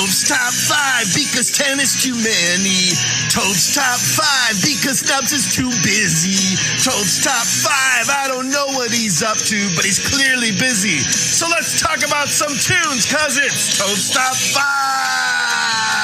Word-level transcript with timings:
Toph's 0.00 0.26
top 0.26 0.54
five 0.54 1.12
because 1.12 1.50
ten 1.50 1.78
is 1.78 1.92
too 2.02 2.14
many. 2.14 2.96
Toph's 3.28 3.74
top 3.74 4.00
five 4.00 4.56
because 4.64 5.00
Stubbs 5.00 5.30
is 5.30 5.54
too 5.54 5.68
busy. 5.84 6.56
Toph's 6.82 7.22
top 7.22 7.44
five, 7.44 8.08
I 8.08 8.24
don't 8.26 8.48
know 8.48 8.64
what 8.68 8.90
he's 8.90 9.22
up 9.22 9.36
to, 9.36 9.68
but 9.76 9.84
he's 9.84 9.98
clearly 9.98 10.52
busy. 10.52 11.00
So 11.04 11.46
let's 11.48 11.78
talk 11.78 11.98
about 11.98 12.28
some 12.28 12.48
tunes, 12.48 13.12
cause 13.12 13.36
it's 13.36 13.76
Toph's 13.76 14.08
top 14.08 14.34
five. 14.56 15.99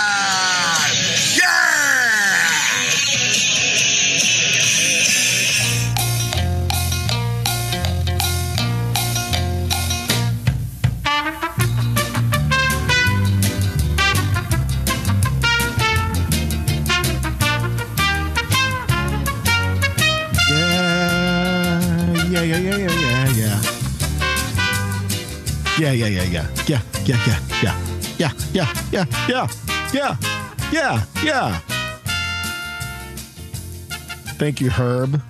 Yeah, 22.46 22.58
yeah, 22.58 22.76
yeah, 22.76 22.90
yeah, 22.92 23.28
yeah, 23.28 23.32
yeah, 23.32 23.32
yeah. 23.32 23.86
Yeah, 25.78 25.92
yeah, 25.92 26.06
yeah, 26.06 26.22
yeah, 26.22 26.80
yeah, 27.04 27.20
yeah, 27.36 27.72
yeah, 28.14 28.32
yeah, 28.52 28.66
yeah, 28.92 29.04
yeah, 29.28 29.46
yeah, 29.92 30.16
yeah, 30.70 31.04
yeah. 31.24 31.58
Thank 34.38 34.60
you, 34.60 34.70
Herb. 34.70 35.20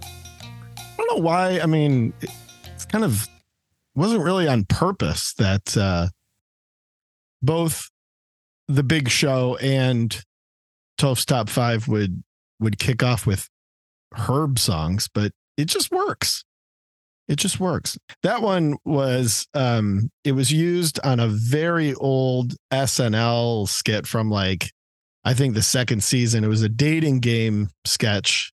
I 0.00 0.96
don't 0.96 1.16
know 1.16 1.22
why. 1.24 1.58
I 1.58 1.66
mean, 1.66 2.12
it's 2.20 2.84
kind 2.84 3.02
of 3.04 3.28
wasn't 3.96 4.22
really 4.22 4.46
on 4.46 4.64
purpose 4.64 5.34
that 5.38 5.76
uh 5.76 6.06
both 7.42 7.90
the 8.68 8.84
big 8.84 9.08
show 9.08 9.56
and 9.56 10.22
Toph's 10.98 11.24
top 11.24 11.48
five 11.48 11.88
would 11.88 12.22
would 12.60 12.78
kick 12.78 13.02
off 13.02 13.26
with 13.26 13.48
Herb 14.14 14.60
songs, 14.60 15.08
but 15.12 15.32
it 15.58 15.66
just 15.66 15.90
works. 15.90 16.44
It 17.26 17.36
just 17.36 17.60
works. 17.60 17.98
That 18.22 18.40
one 18.40 18.78
was 18.86 19.46
um 19.52 20.10
it 20.24 20.32
was 20.32 20.50
used 20.50 20.98
on 21.04 21.20
a 21.20 21.28
very 21.28 21.92
old 21.94 22.54
SNL 22.72 23.68
skit 23.68 24.06
from 24.06 24.30
like 24.30 24.70
I 25.24 25.34
think 25.34 25.54
the 25.54 25.62
second 25.62 26.02
season. 26.02 26.42
It 26.42 26.48
was 26.48 26.62
a 26.62 26.70
dating 26.70 27.20
game 27.20 27.68
sketch 27.84 28.50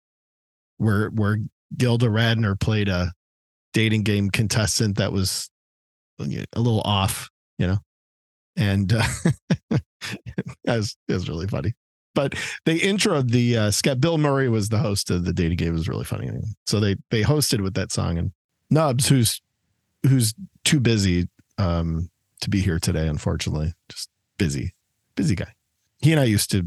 where 0.76 1.08
where 1.08 1.38
Gilda 1.78 2.08
Radner 2.08 2.60
played 2.60 2.88
a 2.88 3.12
dating 3.72 4.02
game 4.02 4.28
contestant 4.28 4.98
that 4.98 5.12
was 5.12 5.48
a 6.18 6.60
little 6.60 6.82
off, 6.82 7.30
you 7.58 7.66
know. 7.68 7.78
And 8.56 8.92
uh, 8.92 9.04
it, 9.70 9.82
was, 10.66 10.96
it 11.06 11.12
was 11.14 11.28
really 11.28 11.46
funny 11.46 11.74
but 12.18 12.34
they 12.64 12.80
introed 12.80 13.30
the 13.30 13.56
uh, 13.56 13.70
sketch. 13.70 14.00
Bill 14.00 14.18
Murray 14.18 14.48
was 14.48 14.70
the 14.70 14.78
host 14.78 15.08
of 15.08 15.24
the 15.24 15.32
Dating 15.32 15.56
game. 15.56 15.68
It 15.68 15.74
was 15.74 15.88
really 15.88 16.02
funny. 16.02 16.28
So 16.66 16.80
they 16.80 16.96
they 17.12 17.22
hosted 17.22 17.60
with 17.60 17.74
that 17.74 17.92
song 17.92 18.18
and 18.18 18.32
Nubs, 18.70 19.06
who's 19.06 19.40
who's 20.02 20.34
too 20.64 20.80
busy 20.80 21.28
um, 21.58 22.10
to 22.40 22.50
be 22.50 22.60
here 22.60 22.80
today, 22.80 23.06
unfortunately, 23.06 23.72
just 23.88 24.10
busy, 24.36 24.74
busy 25.14 25.36
guy. 25.36 25.52
He 26.00 26.10
and 26.10 26.20
I 26.20 26.24
used 26.24 26.50
to, 26.50 26.64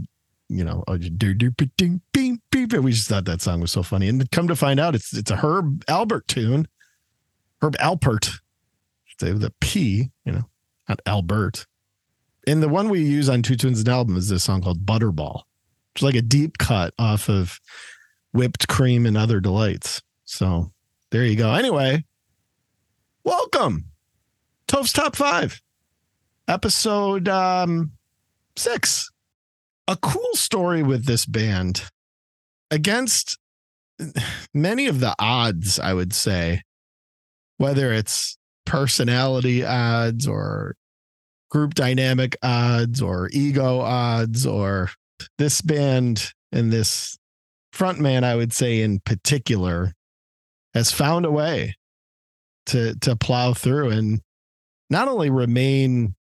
you 0.48 0.64
know, 0.64 0.86
uh, 0.88 0.94
we 0.94 1.10
just 2.94 3.10
thought 3.10 3.26
that 3.26 3.42
song 3.42 3.60
was 3.60 3.74
so 3.74 3.84
funny. 3.84 4.08
And 4.08 4.32
come 4.32 4.48
to 4.48 4.56
find 4.56 4.80
out, 4.80 4.96
it's 4.96 5.14
it's 5.14 5.32
a 5.32 5.36
Herb 5.36 5.84
Alpert 5.88 6.28
tune, 6.28 6.66
Herb 7.62 7.76
Alpert, 7.76 8.40
say 9.20 9.34
with 9.34 9.44
a 9.44 9.54
P, 9.60 10.12
you 10.24 10.32
know, 10.32 10.50
not 10.88 11.02
Albert. 11.06 11.68
And 12.47 12.61
the 12.61 12.70
one 12.70 12.89
we 12.89 13.02
use 13.02 13.30
on 13.30 13.44
Two 13.44 13.56
Tunes 13.56 13.81
an 13.81 13.89
album 13.89 14.17
is 14.17 14.30
this 14.30 14.44
song 14.44 14.61
called 14.61 14.86
Butterball. 14.86 15.44
It's 15.95 16.02
like 16.02 16.16
a 16.16 16.22
deep 16.22 16.58
cut 16.58 16.94
off 16.97 17.30
of 17.30 17.59
whipped 18.31 18.68
cream 18.68 19.06
and 19.06 19.18
other 19.18 19.40
delights. 19.40 20.02
So 20.25 20.72
there 21.12 21.25
you 21.25 21.35
go. 21.35 21.53
Anyway, 21.53 22.06
welcome. 23.24 23.85
Toph's 24.68 24.94
Top 24.94 25.16
Five, 25.16 25.62
episode 26.47 27.28
um, 27.28 27.91
six. 28.56 29.09
A 29.88 29.97
cool 29.97 30.34
story 30.34 30.84
with 30.84 31.06
this 31.06 31.25
band 31.25 31.84
against 32.69 33.38
many 34.53 34.88
of 34.88 35.00
the 35.01 35.13
odds, 35.19 35.80
I 35.80 35.94
would 35.94 36.13
say, 36.13 36.62
whether 37.57 37.91
it's 37.91 38.38
personality 38.66 39.66
odds 39.66 40.28
or 40.28 40.75
group 41.51 41.75
dynamic 41.75 42.35
odds 42.41 43.01
or 43.01 43.29
ego 43.31 43.81
odds 43.81 44.47
or 44.47 44.89
this 45.38 45.62
band 45.62 46.31
and 46.51 46.72
this 46.72 47.17
frontman, 47.75 48.23
I 48.23 48.35
would 48.35 48.53
say 48.53 48.81
in 48.81 49.00
particular, 49.00 49.94
has 50.73 50.91
found 50.91 51.25
a 51.25 51.31
way 51.31 51.75
to 52.67 52.95
to 53.00 53.16
plow 53.16 53.53
through 53.53 53.89
and 53.89 54.22
not 54.89 55.07
only 55.07 55.29
remain, 55.29 56.16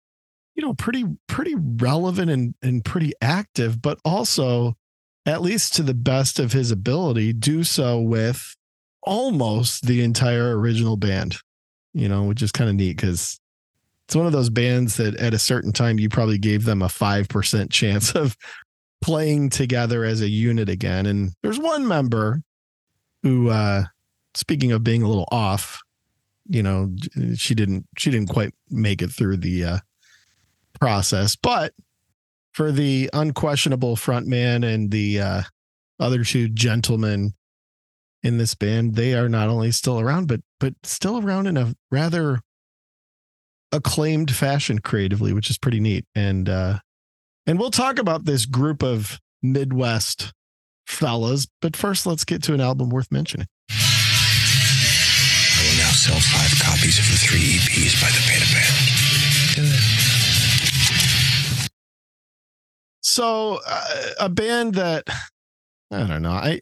you 0.55 0.63
know, 0.63 0.73
pretty 0.73 1.05
pretty 1.27 1.55
relevant 1.55 2.29
and 2.29 2.55
and 2.61 2.83
pretty 2.83 3.13
active, 3.21 3.81
but 3.81 3.99
also 4.03 4.75
at 5.25 5.41
least 5.41 5.75
to 5.75 5.83
the 5.83 5.93
best 5.93 6.39
of 6.39 6.51
his 6.51 6.71
ability, 6.71 7.31
do 7.31 7.63
so 7.63 7.99
with 7.99 8.55
almost 9.03 9.85
the 9.85 10.03
entire 10.03 10.57
original 10.57 10.97
band. 10.97 11.37
You 11.93 12.07
know, 12.07 12.23
which 12.23 12.41
is 12.41 12.51
kind 12.53 12.69
of 12.69 12.75
neat 12.75 12.95
because 12.95 13.40
it's 14.11 14.15
one 14.17 14.25
of 14.25 14.33
those 14.33 14.49
bands 14.49 14.97
that 14.97 15.15
at 15.21 15.33
a 15.33 15.39
certain 15.39 15.71
time 15.71 15.97
you 15.97 16.09
probably 16.09 16.37
gave 16.37 16.65
them 16.65 16.81
a 16.81 16.87
5% 16.87 17.71
chance 17.71 18.13
of 18.13 18.35
playing 19.01 19.49
together 19.49 20.03
as 20.03 20.19
a 20.19 20.27
unit 20.27 20.67
again. 20.67 21.05
And 21.05 21.31
there's 21.41 21.57
one 21.57 21.87
member 21.87 22.41
who, 23.23 23.49
uh, 23.49 23.83
speaking 24.33 24.73
of 24.73 24.83
being 24.83 25.01
a 25.01 25.07
little 25.07 25.29
off, 25.31 25.79
you 26.49 26.61
know, 26.61 26.93
she 27.37 27.55
didn't, 27.55 27.87
she 27.97 28.11
didn't 28.11 28.27
quite 28.27 28.53
make 28.69 29.01
it 29.01 29.11
through 29.13 29.37
the, 29.37 29.63
uh, 29.63 29.77
process, 30.77 31.37
but 31.37 31.73
for 32.51 32.69
the 32.73 33.09
unquestionable 33.13 33.95
frontman 33.95 34.65
and 34.65 34.91
the, 34.91 35.21
uh, 35.21 35.41
other 36.01 36.25
two 36.25 36.49
gentlemen 36.49 37.33
in 38.23 38.37
this 38.37 38.55
band, 38.55 38.95
they 38.95 39.13
are 39.13 39.29
not 39.29 39.47
only 39.47 39.71
still 39.71 40.01
around, 40.01 40.27
but, 40.27 40.41
but 40.59 40.73
still 40.83 41.25
around 41.25 41.47
in 41.47 41.55
a 41.55 41.73
rather 41.89 42.41
acclaimed 43.71 44.31
fashion 44.31 44.79
creatively, 44.79 45.33
which 45.33 45.49
is 45.49 45.57
pretty 45.57 45.79
neat. 45.79 46.05
And 46.15 46.49
uh 46.49 46.79
and 47.47 47.57
we'll 47.59 47.71
talk 47.71 47.97
about 47.99 48.25
this 48.25 48.45
group 48.45 48.83
of 48.83 49.19
Midwest 49.41 50.33
fellas, 50.87 51.47
but 51.61 51.75
first 51.75 52.05
let's 52.05 52.23
get 52.25 52.43
to 52.43 52.53
an 52.53 52.61
album 52.61 52.89
worth 52.89 53.11
mentioning. 53.11 53.47
I 53.69 53.73
will 55.63 55.77
now 55.77 55.91
sell 55.91 56.19
five 56.19 56.59
copies 56.59 56.99
of 56.99 57.05
the 57.05 57.17
three 57.17 57.39
EPs 57.57 58.01
by 58.01 58.09
the 58.09 58.21
Beta 58.27 58.45
Band. 58.53 60.01
So 63.01 63.59
uh, 63.67 64.09
a 64.19 64.29
band 64.29 64.75
that 64.75 65.03
I 65.91 66.07
don't 66.07 66.21
know, 66.21 66.31
I 66.31 66.61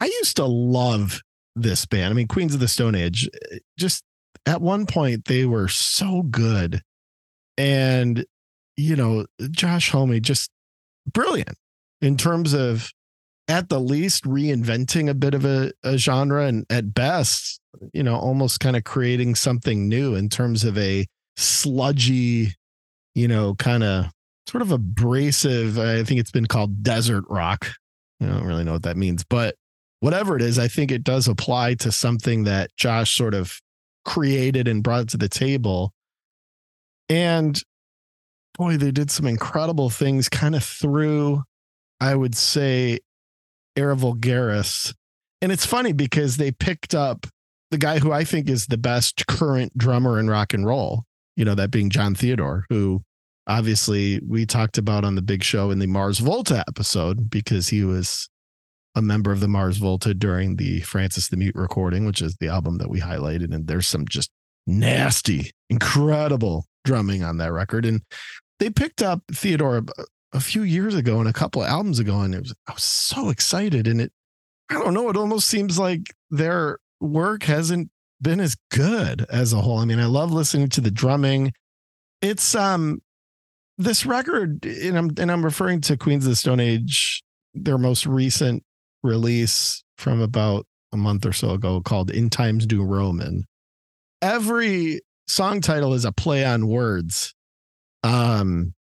I 0.00 0.06
used 0.06 0.36
to 0.36 0.44
love 0.44 1.20
this 1.56 1.84
band. 1.84 2.12
I 2.12 2.14
mean, 2.14 2.28
Queens 2.28 2.54
of 2.54 2.60
the 2.60 2.68
Stone 2.68 2.94
Age, 2.94 3.28
just 3.78 4.04
at 4.46 4.60
one 4.60 4.86
point 4.86 5.26
they 5.26 5.44
were 5.44 5.68
so 5.68 6.22
good. 6.22 6.82
And 7.58 8.24
you 8.80 8.96
know 8.96 9.26
josh 9.50 9.90
homme 9.90 10.20
just 10.20 10.50
brilliant 11.06 11.56
in 12.00 12.16
terms 12.16 12.52
of 12.54 12.90
at 13.48 13.68
the 13.68 13.80
least 13.80 14.24
reinventing 14.24 15.08
a 15.08 15.14
bit 15.14 15.34
of 15.34 15.44
a, 15.44 15.72
a 15.82 15.98
genre 15.98 16.46
and 16.46 16.64
at 16.70 16.94
best 16.94 17.60
you 17.92 18.02
know 18.02 18.16
almost 18.16 18.60
kind 18.60 18.76
of 18.76 18.84
creating 18.84 19.34
something 19.34 19.88
new 19.88 20.14
in 20.14 20.28
terms 20.28 20.64
of 20.64 20.78
a 20.78 21.06
sludgy 21.36 22.54
you 23.14 23.28
know 23.28 23.54
kind 23.56 23.82
of 23.82 24.06
sort 24.48 24.62
of 24.62 24.72
abrasive 24.72 25.78
i 25.78 26.02
think 26.02 26.20
it's 26.20 26.32
been 26.32 26.46
called 26.46 26.82
desert 26.82 27.24
rock. 27.28 27.68
I 28.22 28.26
don't 28.26 28.44
really 28.44 28.64
know 28.64 28.72
what 28.72 28.82
that 28.82 28.96
means 28.96 29.24
but 29.24 29.56
whatever 30.00 30.36
it 30.36 30.42
is 30.42 30.58
i 30.58 30.68
think 30.68 30.90
it 30.90 31.04
does 31.04 31.28
apply 31.28 31.74
to 31.74 31.92
something 31.92 32.44
that 32.44 32.70
josh 32.76 33.14
sort 33.14 33.34
of 33.34 33.60
created 34.04 34.68
and 34.68 34.82
brought 34.82 35.08
to 35.08 35.16
the 35.16 35.28
table. 35.28 35.92
And 37.08 37.60
boy, 38.56 38.76
they 38.76 38.90
did 38.90 39.10
some 39.10 39.26
incredible 39.26 39.90
things 39.90 40.28
kind 40.28 40.54
of 40.54 40.64
through, 40.64 41.42
I 42.00 42.14
would 42.14 42.36
say, 42.36 43.00
Era 43.76 43.96
Vulgaris. 43.96 44.94
And 45.42 45.50
it's 45.50 45.66
funny 45.66 45.92
because 45.92 46.36
they 46.36 46.52
picked 46.52 46.94
up 46.94 47.26
the 47.70 47.78
guy 47.78 47.98
who 47.98 48.12
I 48.12 48.24
think 48.24 48.48
is 48.48 48.66
the 48.66 48.78
best 48.78 49.26
current 49.26 49.76
drummer 49.76 50.18
in 50.18 50.28
rock 50.28 50.52
and 50.52 50.66
roll, 50.66 51.04
you 51.36 51.44
know, 51.44 51.54
that 51.54 51.70
being 51.70 51.90
Jon 51.90 52.14
Theodore, 52.14 52.66
who 52.68 53.02
obviously 53.46 54.20
we 54.26 54.44
talked 54.44 54.76
about 54.76 55.04
on 55.04 55.14
the 55.14 55.22
big 55.22 55.42
show 55.42 55.70
in 55.70 55.78
the 55.78 55.86
Mars 55.86 56.18
Volta 56.18 56.64
episode 56.68 57.30
because 57.30 57.68
he 57.68 57.84
was 57.84 58.28
a 58.94 59.02
member 59.02 59.30
of 59.30 59.40
the 59.40 59.48
Mars 59.48 59.76
Volta 59.76 60.14
during 60.14 60.56
the 60.56 60.80
Francis 60.80 61.28
the 61.28 61.36
Mute 61.36 61.54
recording, 61.54 62.06
which 62.06 62.20
is 62.20 62.36
the 62.36 62.48
album 62.48 62.78
that 62.78 62.90
we 62.90 63.00
highlighted. 63.00 63.54
And 63.54 63.66
there's 63.66 63.86
some 63.86 64.06
just 64.06 64.30
nasty, 64.66 65.50
incredible 65.68 66.66
drumming 66.84 67.22
on 67.22 67.36
that 67.38 67.52
record. 67.52 67.84
And 67.84 68.02
they 68.58 68.70
picked 68.70 69.02
up 69.02 69.22
Theodore 69.32 69.84
a, 70.32 70.40
few 70.40 70.62
years 70.62 70.94
ago 70.94 71.18
and 71.18 71.28
a 71.28 71.32
couple 71.32 71.62
of 71.62 71.68
albums 71.68 71.98
ago, 71.98 72.20
and 72.20 72.34
it 72.34 72.42
was 72.42 72.54
I 72.68 72.72
was 72.72 72.84
so 72.84 73.30
excited. 73.30 73.86
And 73.86 74.00
it, 74.00 74.12
I 74.70 74.74
don't 74.74 74.94
know, 74.94 75.08
it 75.08 75.16
almost 75.16 75.48
seems 75.48 75.78
like 75.78 76.02
their 76.30 76.78
work 77.00 77.42
hasn't 77.44 77.90
been 78.22 78.40
as 78.40 78.56
good 78.70 79.26
as 79.30 79.52
a 79.52 79.60
whole. 79.60 79.78
I 79.78 79.84
mean, 79.84 79.98
I 79.98 80.04
love 80.06 80.30
listening 80.32 80.68
to 80.70 80.80
the 80.80 80.90
drumming. 80.90 81.52
It's 82.20 82.54
um 82.54 83.00
this 83.78 84.04
record, 84.04 84.64
and 84.64 84.98
I'm 84.98 85.10
and 85.18 85.32
I'm 85.32 85.44
referring 85.44 85.80
to 85.82 85.96
Queens 85.96 86.24
of 86.26 86.30
the 86.30 86.36
Stone 86.36 86.60
Age, 86.60 87.22
their 87.54 87.78
most 87.78 88.06
recent 88.06 88.62
release 89.02 89.82
from 89.98 90.20
about 90.20 90.66
a 90.92 90.96
month 90.96 91.24
or 91.24 91.32
so 91.32 91.50
ago 91.50 91.80
called 91.80 92.10
In 92.10 92.30
Times 92.30 92.66
New 92.66 92.84
Roman. 92.84 93.44
Every 94.22 95.00
song 95.28 95.60
title 95.60 95.94
is 95.94 96.04
a 96.04 96.12
play 96.12 96.44
on 96.44 96.66
words. 96.66 97.34
Um 98.02 98.74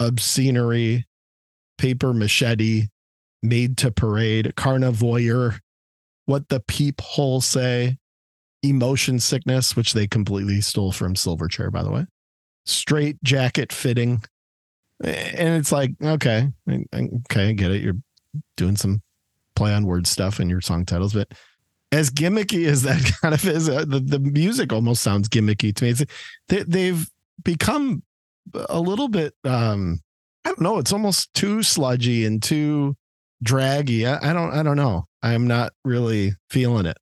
obscenery, 0.00 1.06
paper 1.78 2.12
machete, 2.12 2.88
made 3.42 3.76
to 3.78 3.90
parade, 3.90 4.54
carnavoyeur, 4.56 5.58
what 6.26 6.48
the 6.48 6.60
peephole 6.60 7.40
say, 7.40 7.98
emotion 8.62 9.18
sickness, 9.18 9.76
which 9.76 9.92
they 9.92 10.06
completely 10.06 10.60
stole 10.60 10.92
from 10.92 11.14
Silverchair, 11.14 11.70
by 11.70 11.82
the 11.82 11.90
way, 11.90 12.06
straight 12.66 13.22
jacket 13.22 13.72
fitting. 13.72 14.22
And 15.02 15.56
it's 15.56 15.72
like, 15.72 15.90
okay, 16.02 16.52
okay, 16.68 17.48
I 17.48 17.52
get 17.52 17.72
it. 17.72 17.82
You're 17.82 17.98
doing 18.56 18.76
some 18.76 19.02
play 19.54 19.74
on 19.74 19.86
word 19.86 20.06
stuff 20.06 20.40
in 20.40 20.48
your 20.48 20.60
song 20.60 20.84
titles, 20.84 21.14
but 21.14 21.32
as 21.90 22.10
gimmicky 22.10 22.66
as 22.66 22.82
that 22.82 23.00
kind 23.20 23.34
of 23.34 23.44
is, 23.46 23.68
uh, 23.68 23.84
the, 23.86 24.00
the 24.00 24.18
music 24.18 24.72
almost 24.72 25.02
sounds 25.02 25.28
gimmicky 25.28 25.74
to 25.74 25.84
me. 25.84 25.90
It's, 25.90 26.04
they, 26.48 26.62
they've 26.62 27.08
become 27.44 28.02
a 28.54 28.80
little 28.80 29.08
bit, 29.08 29.34
um, 29.44 30.00
I 30.44 30.48
don't 30.48 30.60
know, 30.60 30.78
it's 30.78 30.92
almost 30.92 31.32
too 31.34 31.62
sludgy 31.62 32.24
and 32.24 32.42
too 32.42 32.96
draggy. 33.42 34.06
I, 34.06 34.30
I 34.30 34.32
don't, 34.32 34.52
I 34.52 34.62
don't 34.62 34.76
know. 34.76 35.06
I'm 35.22 35.46
not 35.46 35.72
really 35.84 36.34
feeling 36.50 36.86
it. 36.86 36.96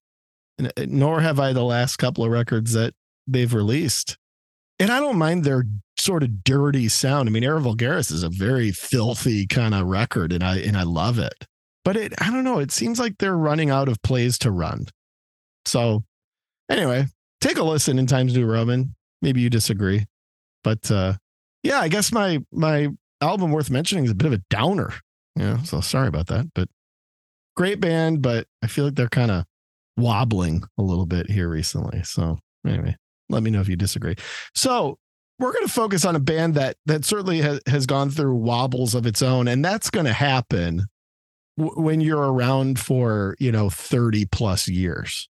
Uh, 0.61 0.87
nor 0.89 1.21
have 1.21 1.41
I 1.41 1.53
the 1.53 1.65
last 1.65 1.97
couple 1.97 2.25
of 2.25 2.31
records 2.31 2.73
that 2.73 2.95
they've 3.27 3.53
released. 3.53 4.19
And 4.79 4.91
I 4.91 4.99
don't 4.99 5.19
mind 5.19 5.45
their 5.45 5.65
sort 5.99 6.23
of 6.23 6.43
dirty 6.43 6.89
sound. 6.89 7.29
I 7.29 7.33
mean, 7.33 7.45
Era 7.45 7.61
Vulgaris 7.61 8.11
is 8.11 8.23
a 8.23 8.31
very 8.31 8.73
filthy 8.73 9.47
kind 9.47 9.75
of 9.75 9.87
record, 9.87 10.33
and 10.33 10.43
I 10.43 10.59
and 10.59 10.77
I 10.77 10.85
love 10.85 11.19
it. 11.19 11.47
But 11.91 11.97
it, 11.97 12.15
I 12.23 12.31
don't 12.31 12.45
know. 12.45 12.61
It 12.61 12.71
seems 12.71 13.01
like 13.01 13.19
they're 13.19 13.37
running 13.37 13.69
out 13.69 13.89
of 13.89 14.01
plays 14.03 14.39
to 14.39 14.53
run. 14.53 14.87
So, 15.67 16.05
anyway, 16.71 17.07
take 17.41 17.59
a 17.59 17.65
listen 17.65 17.99
in 17.99 18.07
Times 18.07 18.33
New 18.33 18.47
Roman. 18.47 18.95
Maybe 19.23 19.41
you 19.41 19.51
disagree, 19.51 20.07
but 20.63 20.89
uh, 20.89 21.15
yeah, 21.65 21.81
I 21.81 21.89
guess 21.89 22.13
my 22.13 22.45
my 22.53 22.91
album 23.21 23.51
worth 23.51 23.71
mentioning 23.71 24.05
is 24.05 24.13
a 24.13 24.15
bit 24.15 24.29
of 24.29 24.35
a 24.35 24.43
downer. 24.51 24.95
Yeah, 25.35 25.65
so 25.65 25.81
sorry 25.81 26.07
about 26.07 26.29
that, 26.29 26.47
but 26.55 26.69
great 27.57 27.81
band, 27.81 28.23
but 28.23 28.47
I 28.63 28.69
feel 28.69 28.85
like 28.85 28.95
they're 28.95 29.09
kind 29.09 29.33
of 29.33 29.45
wobbling 29.97 30.63
a 30.79 30.83
little 30.83 31.07
bit 31.07 31.29
here 31.29 31.49
recently. 31.49 32.05
So 32.05 32.39
anyway, 32.65 32.95
let 33.31 33.43
me 33.43 33.51
know 33.51 33.63
if 33.63 33.69
you 33.69 33.75
disagree. 33.75 34.15
So 34.55 34.97
we're 35.41 35.53
going 35.53 35.67
to 35.67 35.73
focus 35.73 36.05
on 36.05 36.15
a 36.15 36.21
band 36.21 36.55
that 36.55 36.77
that 36.87 37.05
certainly 37.05 37.41
has, 37.41 37.61
has 37.67 37.85
gone 37.87 38.11
through 38.11 38.37
wobbles 38.37 38.95
of 38.95 39.07
its 39.07 39.23
own, 39.23 39.49
and 39.49 39.65
that's 39.65 39.91
going 39.91 40.07
to 40.07 40.13
happen 40.13 40.87
when 41.57 42.01
you're 42.01 42.33
around 42.33 42.79
for 42.79 43.37
you 43.39 43.53
know 43.53 43.71
30 43.71 44.27
plus 44.27 44.69
years. 44.69 45.29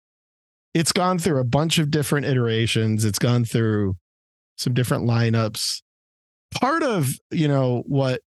It's 0.72 0.92
gone 0.92 1.18
through 1.18 1.40
a 1.40 1.44
bunch 1.44 1.78
of 1.78 1.90
different 1.90 2.26
iterations. 2.26 3.04
It's 3.04 3.18
gone 3.18 3.44
through 3.44 3.96
some 4.56 4.72
different 4.72 5.04
lineups. 5.04 5.82
Part 6.54 6.82
of 6.82 7.14
you 7.30 7.48
know 7.48 7.82
what 7.86 8.20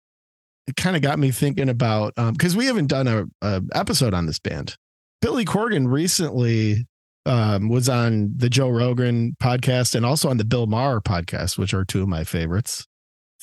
kind 0.78 0.96
of 0.96 1.02
got 1.02 1.20
me 1.20 1.32
thinking 1.32 1.70
about 1.70 2.14
because 2.16 2.54
um, 2.54 2.58
we 2.58 2.66
haven't 2.66 2.88
done 2.88 3.08
a, 3.08 3.26
a 3.42 3.62
episode 3.74 4.14
on 4.14 4.26
this 4.26 4.40
band 4.40 4.76
Billy 5.22 5.46
Corgan 5.46 5.88
recently 5.92 6.88
um, 7.28 7.70
was 7.70 7.88
on 7.88 8.34
the 8.36 8.50
Joe 8.50 8.70
Rogan 8.70 9.36
podcast 9.42 9.94
and 9.94 10.06
also 10.06 10.30
on 10.30 10.38
the 10.38 10.46
Bill 10.46 10.66
Maher 10.66 11.00
podcast, 11.00 11.58
which 11.58 11.74
are 11.74 11.86
two 11.86 12.02
of 12.02 12.08
my 12.08 12.24
favorites. 12.24 12.88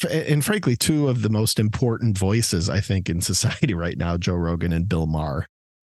And 0.05 0.45
frankly, 0.45 0.77
two 0.77 1.09
of 1.09 1.23
the 1.23 1.29
most 1.29 1.59
important 1.59 2.17
voices, 2.17 2.69
I 2.69 2.81
think, 2.81 3.09
in 3.09 3.21
society 3.21 3.75
right 3.75 3.97
now 3.97 4.17
Joe 4.17 4.35
Rogan 4.35 4.73
and 4.73 4.89
Bill 4.89 5.07
Maher, 5.07 5.47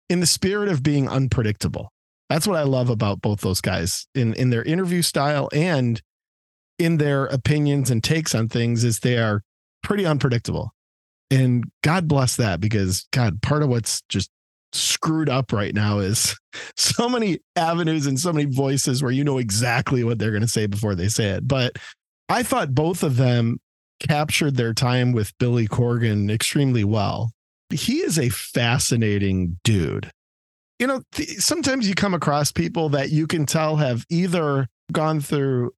in 0.08 0.20
the 0.20 0.26
spirit 0.26 0.68
of 0.68 0.82
being 0.82 1.08
unpredictable. 1.08 1.90
That's 2.30 2.46
what 2.46 2.58
I 2.58 2.62
love 2.62 2.90
about 2.90 3.22
both 3.22 3.40
those 3.40 3.60
guys 3.60 4.06
in, 4.14 4.34
in 4.34 4.50
their 4.50 4.62
interview 4.62 5.00
style 5.00 5.48
and 5.52 6.00
in 6.78 6.98
their 6.98 7.24
opinions 7.26 7.90
and 7.90 8.04
takes 8.04 8.34
on 8.34 8.48
things, 8.48 8.84
is 8.84 9.00
they 9.00 9.18
are 9.18 9.42
pretty 9.82 10.06
unpredictable. 10.06 10.72
And 11.30 11.64
God 11.82 12.08
bless 12.08 12.36
that 12.36 12.60
because, 12.60 13.06
God, 13.12 13.42
part 13.42 13.62
of 13.62 13.68
what's 13.68 14.02
just 14.08 14.30
screwed 14.72 15.28
up 15.28 15.52
right 15.52 15.74
now 15.74 15.98
is 15.98 16.38
so 16.76 17.08
many 17.08 17.38
avenues 17.56 18.06
and 18.06 18.18
so 18.18 18.32
many 18.32 18.50
voices 18.50 19.02
where 19.02 19.12
you 19.12 19.24
know 19.24 19.38
exactly 19.38 20.04
what 20.04 20.18
they're 20.18 20.30
going 20.30 20.42
to 20.42 20.48
say 20.48 20.66
before 20.66 20.94
they 20.94 21.08
say 21.08 21.30
it. 21.30 21.46
But 21.46 21.76
I 22.28 22.42
thought 22.42 22.74
both 22.74 23.02
of 23.02 23.16
them 23.16 23.58
captured 24.00 24.56
their 24.56 24.74
time 24.74 25.12
with 25.12 25.36
Billy 25.38 25.66
Corgan 25.66 26.30
extremely 26.30 26.84
well. 26.84 27.32
He 27.70 27.98
is 27.98 28.18
a 28.18 28.28
fascinating 28.30 29.58
dude. 29.64 30.10
You 30.78 30.86
know, 30.86 31.02
th- 31.12 31.38
sometimes 31.38 31.88
you 31.88 31.94
come 31.94 32.14
across 32.14 32.52
people 32.52 32.88
that 32.90 33.10
you 33.10 33.26
can 33.26 33.46
tell 33.46 33.76
have 33.76 34.06
either 34.08 34.68
gone 34.92 35.20
through 35.20 35.72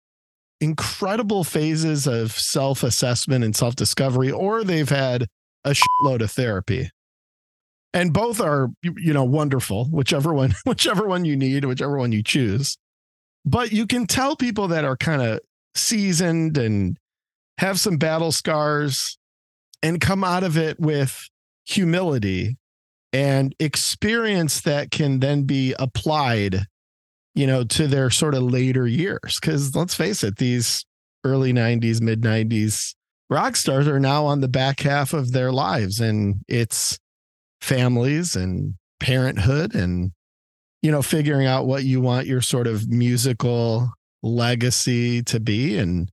incredible 0.61 1.43
phases 1.43 2.07
of 2.07 2.33
self 2.33 2.83
assessment 2.83 3.45
and 3.45 3.57
self 3.57 3.77
discovery, 3.77 4.31
or 4.31 4.63
they've 4.63 4.89
had 4.89 5.27
a 5.65 5.71
shitload 5.71 6.21
of 6.21 6.31
therapy 6.31 6.91
and 7.93 8.13
both 8.13 8.41
are 8.41 8.71
you 8.83 9.13
know 9.13 9.25
wonderful 9.25 9.87
whichever 9.87 10.33
one 10.33 10.55
whichever 10.65 11.07
one 11.07 11.25
you 11.25 11.37
need 11.37 11.65
whichever 11.65 11.97
one 11.99 12.13
you 12.13 12.23
choose 12.23 12.77
but 13.45 13.73
you 13.73 13.87
can 13.87 14.07
tell 14.07 14.37
people 14.37 14.69
that 14.69 14.85
are 14.85 14.97
kind 14.97 15.23
of 15.23 15.41
seasoned 15.75 16.59
and 16.59 16.99
have 17.61 17.79
some 17.79 17.99
battle 17.99 18.33
scars 18.33 19.19
and 19.83 20.01
come 20.01 20.25
out 20.25 20.43
of 20.43 20.57
it 20.57 20.81
with 20.81 21.29
humility 21.67 22.57
and 23.13 23.55
experience 23.61 24.63
that 24.63 24.91
can 24.91 25.21
then 25.21 25.43
be 25.43 25.75
applied 25.79 26.65
you 27.35 27.47
know 27.47 27.63
to 27.63 27.87
their 27.87 28.09
sort 28.09 28.35
of 28.35 28.43
later 28.43 28.87
years. 28.87 29.39
Cuz 29.41 29.77
let's 29.77 29.95
face 29.95 30.25
it 30.25 30.37
these 30.37 30.87
early 31.23 31.53
90s 31.53 32.01
mid 32.01 32.23
90s 32.23 32.95
rock 33.29 33.57
stars 33.57 33.87
are 33.87 34.01
now 34.01 34.25
on 34.25 34.41
the 34.41 34.49
back 34.49 34.81
half 34.81 35.13
of 35.13 35.33
their 35.33 35.53
lives 35.53 36.01
and 36.01 36.37
it's 36.49 36.99
families 37.61 38.35
and 38.35 38.75
parenthood 39.01 39.75
and 39.75 40.13
you 40.81 40.91
know 40.91 41.03
figuring 41.03 41.47
out 41.47 41.67
what 41.67 41.85
you 41.85 42.01
want 42.01 42.27
your 42.27 42.41
sort 42.41 42.67
of 42.67 42.89
musical 42.89 43.93
legacy 44.23 45.23
to 45.23 45.39
be 45.39 45.77
and 45.77 46.11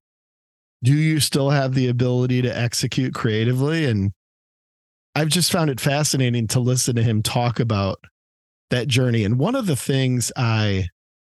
do 0.84 0.94
you 0.94 1.20
still 1.20 1.50
have 1.50 1.74
the 1.74 1.88
ability 1.88 2.42
to 2.42 2.58
execute 2.58 3.14
creatively? 3.14 3.86
And 3.86 4.12
i've 5.16 5.30
just 5.30 5.52
found 5.52 5.70
it 5.70 5.80
fascinating 5.80 6.48
to 6.48 6.60
listen 6.60 6.96
to 6.96 7.04
him 7.04 7.24
talk 7.24 7.60
about 7.60 8.00
that 8.70 8.88
journey. 8.88 9.24
And 9.24 9.40
one 9.40 9.56
of 9.56 9.66
the 9.66 9.76
things 9.76 10.32
i 10.36 10.88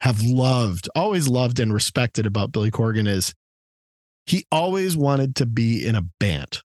have 0.01 0.21
loved 0.21 0.89
always 0.95 1.27
loved 1.27 1.59
and 1.59 1.73
respected 1.73 2.25
about 2.25 2.51
billy 2.51 2.71
corgan 2.71 3.07
is 3.07 3.33
he 4.25 4.45
always 4.51 4.95
wanted 4.95 5.35
to 5.37 5.45
be 5.45 5.85
in 5.85 5.95
a 5.95 6.03
band. 6.19 6.61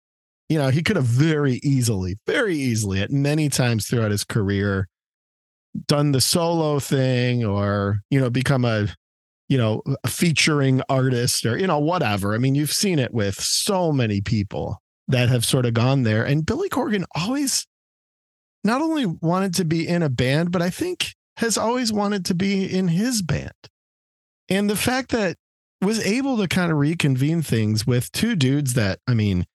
You 0.48 0.58
know, 0.58 0.68
he 0.68 0.82
could 0.82 0.96
have 0.96 1.06
very 1.06 1.54
easily, 1.64 2.16
very 2.26 2.54
easily 2.54 3.00
at 3.00 3.10
many 3.10 3.48
times 3.48 3.86
throughout 3.86 4.10
his 4.10 4.24
career 4.24 4.88
done 5.88 6.12
the 6.12 6.20
solo 6.20 6.78
thing 6.78 7.44
or, 7.44 8.00
you 8.10 8.20
know, 8.20 8.30
become 8.30 8.64
a, 8.64 8.88
you 9.48 9.58
know, 9.58 9.82
featuring 10.06 10.82
artist 10.88 11.46
or, 11.46 11.56
you 11.56 11.66
know, 11.66 11.78
whatever. 11.78 12.34
I 12.34 12.38
mean, 12.38 12.54
you've 12.54 12.72
seen 12.72 12.98
it 12.98 13.14
with 13.14 13.40
so 13.40 13.92
many 13.92 14.20
people 14.20 14.80
that 15.08 15.28
have 15.28 15.44
sort 15.44 15.66
of 15.66 15.74
gone 15.74 16.02
there. 16.02 16.24
And 16.24 16.44
Billy 16.44 16.68
Corgan 16.68 17.04
always 17.14 17.66
not 18.64 18.82
only 18.82 19.06
wanted 19.06 19.54
to 19.54 19.64
be 19.64 19.86
in 19.86 20.02
a 20.02 20.08
band, 20.08 20.50
but 20.50 20.62
I 20.62 20.70
think 20.70 21.14
has 21.36 21.56
always 21.56 21.92
wanted 21.92 22.24
to 22.26 22.34
be 22.34 22.64
in 22.64 22.88
his 22.88 23.22
band. 23.22 23.52
And 24.48 24.68
the 24.68 24.76
fact 24.76 25.10
that 25.10 25.36
was 25.80 26.04
able 26.04 26.38
to 26.38 26.48
kind 26.48 26.72
of 26.72 26.78
reconvene 26.78 27.42
things 27.42 27.86
with 27.86 28.10
two 28.10 28.34
dudes 28.34 28.74
that, 28.74 28.98
I 29.06 29.14
mean, 29.14 29.46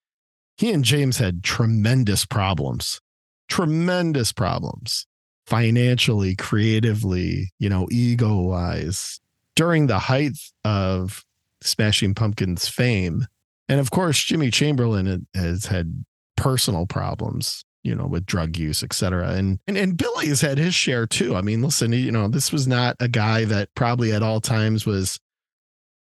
he 0.58 0.72
and 0.72 0.86
James 0.86 1.18
had 1.18 1.44
tremendous 1.44 2.26
problems, 2.26 3.02
tremendous 3.50 4.32
problems 4.32 5.08
financially, 5.48 6.36
creatively, 6.36 7.52
you 7.60 7.68
know, 7.68 7.88
ego 7.92 8.38
wise 8.38 9.20
during 9.56 9.88
the 9.88 10.00
height 10.00 10.38
of 10.66 11.24
Smashing 11.62 12.16
Pumpkins 12.16 12.68
fame. 12.68 13.28
And 13.70 13.80
of 13.80 13.92
course, 13.92 14.24
Jimmy 14.24 14.52
Chamberlin 14.52 15.28
has 15.36 15.66
had 15.68 16.06
personal 16.38 16.86
problems, 16.86 17.64
you 17.84 17.96
know, 17.96 18.08
with 18.08 18.26
drug 18.26 18.58
use, 18.58 18.84
et 18.84 18.94
cetera. 18.94 19.32
And, 19.32 19.60
and, 19.68 19.78
and 19.78 19.98
Billy 19.98 20.28
has 20.28 20.42
had 20.42 20.58
his 20.58 20.76
share 20.76 21.08
too. 21.08 21.36
I 21.36 21.42
mean, 21.42 21.62
listen, 21.62 21.94
you 21.94 22.12
know, 22.12 22.28
this 22.28 22.52
was 22.52 22.68
not 22.68 22.96
a 23.00 23.08
guy 23.08 23.46
that 23.46 23.70
probably 23.76 24.12
at 24.14 24.24
all 24.24 24.42
times 24.42 24.86
was, 24.86 25.20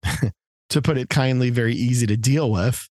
to 0.70 0.82
put 0.82 0.98
it 0.98 1.08
kindly, 1.08 1.50
very 1.50 1.74
easy 1.74 2.06
to 2.06 2.16
deal 2.16 2.50
with 2.50 2.88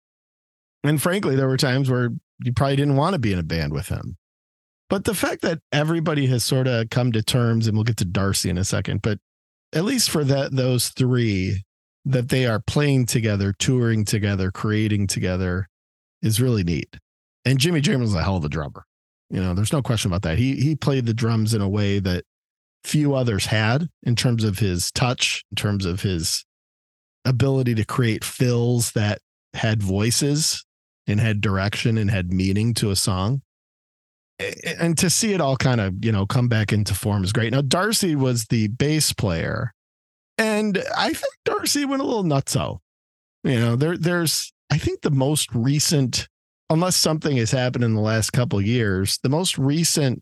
And 0.84 1.02
frankly, 1.02 1.36
there 1.36 1.48
were 1.48 1.58
times 1.58 1.90
where 1.90 2.10
you 2.44 2.54
probably 2.54 2.76
didn't 2.78 2.96
want 2.96 3.14
to 3.14 3.20
be 3.20 3.34
in 3.34 3.40
a 3.40 3.44
band 3.44 3.74
with 3.74 3.90
him. 3.90 4.18
But 4.90 5.06
the 5.06 5.16
fact 5.16 5.42
that 5.42 5.60
everybody 5.72 6.28
has 6.28 6.44
sort 6.44 6.68
of 6.68 6.90
come 6.90 7.12
to 7.12 7.22
terms, 7.22 7.68
and 7.68 7.76
we'll 7.76 7.84
get 7.84 7.98
to 7.98 8.06
Darcy 8.06 8.50
in 8.50 8.58
a 8.58 8.64
second, 8.64 9.02
but 9.02 9.20
at 9.74 9.86
least 9.86 10.10
for 10.10 10.24
that 10.24 10.56
those 10.56 10.90
three, 10.90 11.64
that 12.06 12.30
they 12.30 12.46
are 12.46 12.60
playing 12.60 13.06
together, 13.06 13.54
touring 13.58 14.06
together, 14.06 14.52
creating 14.52 15.08
together 15.08 15.68
is 16.22 16.42
really 16.42 16.64
neat. 16.64 16.98
And 17.46 17.60
Jimmy 17.60 17.82
Chamberlin's 17.82 18.16
a 18.16 18.24
hell 18.24 18.38
of 18.38 18.46
a 18.46 18.50
drummer. 18.50 18.86
You 19.30 19.42
know, 19.42 19.54
there's 19.54 19.74
no 19.74 19.82
question 19.82 20.10
about 20.10 20.22
that. 20.24 20.38
He 20.38 20.56
he 20.56 20.76
played 20.76 21.06
the 21.06 21.14
drums 21.14 21.54
in 21.54 21.62
a 21.62 21.70
way 21.70 22.00
that 22.00 22.24
few 22.84 23.14
others 23.14 23.48
had 23.48 23.90
in 24.04 24.16
terms 24.16 24.44
of 24.44 24.60
his 24.60 24.92
touch, 24.92 25.44
in 25.52 25.56
terms 25.56 25.86
of 25.86 26.02
his 26.02 26.46
ability 27.26 27.76
to 27.76 27.86
create 27.86 28.24
fills 28.24 28.92
that 28.94 29.20
had 29.54 29.84
voices 29.84 30.64
and 31.08 31.20
had 31.20 31.42
direction 31.42 31.98
and 31.98 32.10
had 32.10 32.32
meaning 32.32 32.74
to 32.76 32.90
a 32.90 32.96
song. 32.96 33.42
And 34.80 34.98
to 35.00 35.10
see 35.10 35.34
it 35.34 35.42
all 35.42 35.58
kind 35.58 35.82
of, 35.82 36.06
you 36.06 36.12
know, 36.12 36.28
come 36.28 36.48
back 36.48 36.72
into 36.72 36.94
form 36.94 37.24
is 37.24 37.34
great. 37.34 37.52
Now, 37.52 37.62
Darcy 37.62 38.16
was 38.16 38.46
the 38.46 38.68
bass 38.68 39.12
player, 39.12 39.74
and 40.38 40.84
I 40.96 41.14
think 41.14 41.34
Darcy 41.44 41.86
went 41.86 42.04
a 42.04 42.06
little 42.06 42.24
nutso. 42.24 42.80
You 43.44 43.60
know, 43.60 43.76
there, 43.76 43.98
there's, 43.98 44.54
I 44.72 44.78
think 44.78 45.02
the 45.02 45.12
most 45.12 45.54
recent, 45.56 46.28
unless 46.70 46.96
something 46.96 47.38
has 47.38 47.50
happened 47.50 47.84
in 47.84 47.96
the 47.96 48.02
last 48.02 48.32
couple 48.32 48.62
years, 48.62 49.20
the 49.24 49.30
most 49.30 49.58
recent 49.58 50.22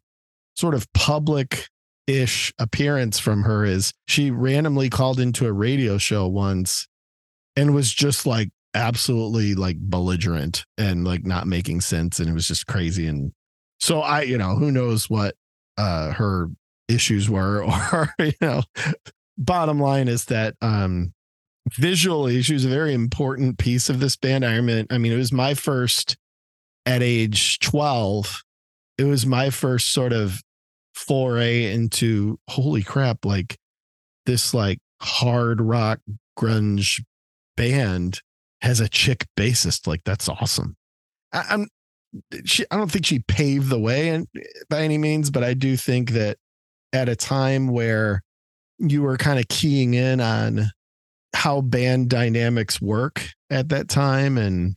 sort 0.56 0.76
of 0.76 0.92
public 0.94 1.68
ish 2.08 2.54
appearance 2.60 3.20
from 3.20 3.44
her 3.44 3.66
is 3.66 3.92
she 4.08 4.32
randomly 4.32 4.90
called 4.90 5.20
into 5.20 5.48
a 5.48 5.52
radio 5.52 5.98
show 5.98 6.28
once 6.28 6.88
and 7.56 7.74
was 7.74 7.92
just 7.92 8.26
like 8.26 8.50
absolutely 8.76 9.56
like 9.56 9.78
belligerent 9.80 10.66
and 10.78 11.06
like 11.06 11.26
not 11.26 11.48
making 11.48 11.82
sense 11.82 12.20
and 12.20 12.30
it 12.30 12.34
was 12.34 12.48
just 12.48 12.68
crazy 12.68 13.08
and 13.08 13.32
so 13.80 14.02
i 14.02 14.22
you 14.22 14.38
know 14.38 14.56
who 14.56 14.72
knows 14.72 15.10
what 15.10 15.36
uh 15.78 16.12
her 16.12 16.50
issues 16.88 17.30
were 17.30 17.64
or 17.94 18.14
you 18.20 18.34
know 18.42 18.64
bottom 19.38 19.80
line 19.80 20.08
is 20.08 20.26
that 20.26 20.56
um 20.62 21.14
visually 21.72 22.42
she 22.42 22.54
was 22.54 22.66
a 22.66 22.70
very 22.70 22.94
important 22.94 23.58
piece 23.58 23.90
of 23.90 24.00
this 24.00 24.16
band. 24.16 24.46
I 24.46 24.62
mean 24.62 24.86
i 24.90 24.98
mean 24.98 25.12
it 25.12 25.18
was 25.18 25.32
my 25.32 25.54
first 25.54 26.16
at 26.86 27.02
age 27.02 27.60
12 27.60 28.44
it 28.98 29.06
was 29.06 29.26
my 29.26 29.50
first 29.50 29.92
sort 29.92 30.14
of 30.14 30.42
foray 30.94 31.74
into 31.74 32.40
holy 32.50 32.84
crap 32.84 33.26
like 33.26 33.58
this 34.26 34.54
like 34.54 34.80
hard 35.02 35.60
rock 35.60 36.00
grunge 36.38 37.02
band 37.58 38.22
has 38.62 38.80
a 38.80 38.90
chick 38.90 39.26
bassist. 39.38 39.88
Like 39.88 40.02
that's 40.06 40.30
awesome. 40.30 40.76
I, 41.34 41.44
i'm 41.50 41.68
she 42.46 42.66
i 42.72 42.78
don't 42.78 42.92
think 42.92 43.06
she 43.06 43.20
paved 43.20 43.70
the 43.70 43.80
way 43.80 44.10
and 44.10 44.28
by 44.70 44.82
any 44.82 44.98
means 44.98 45.30
but 45.30 45.44
i 45.44 45.54
do 45.54 45.76
think 45.76 46.12
that 46.12 46.38
at 46.94 47.10
a 47.10 47.16
time 47.16 47.68
where 47.68 48.22
you 48.80 49.02
were 49.02 49.18
kind 49.18 49.40
of 49.40 49.48
keying 49.48 49.94
in 49.94 50.22
on 50.22 50.70
how 51.34 51.62
band 51.62 52.10
dynamics 52.10 52.82
work 52.82 53.28
at 53.50 53.70
that 53.70 53.90
time 53.90 54.38
and 54.38 54.76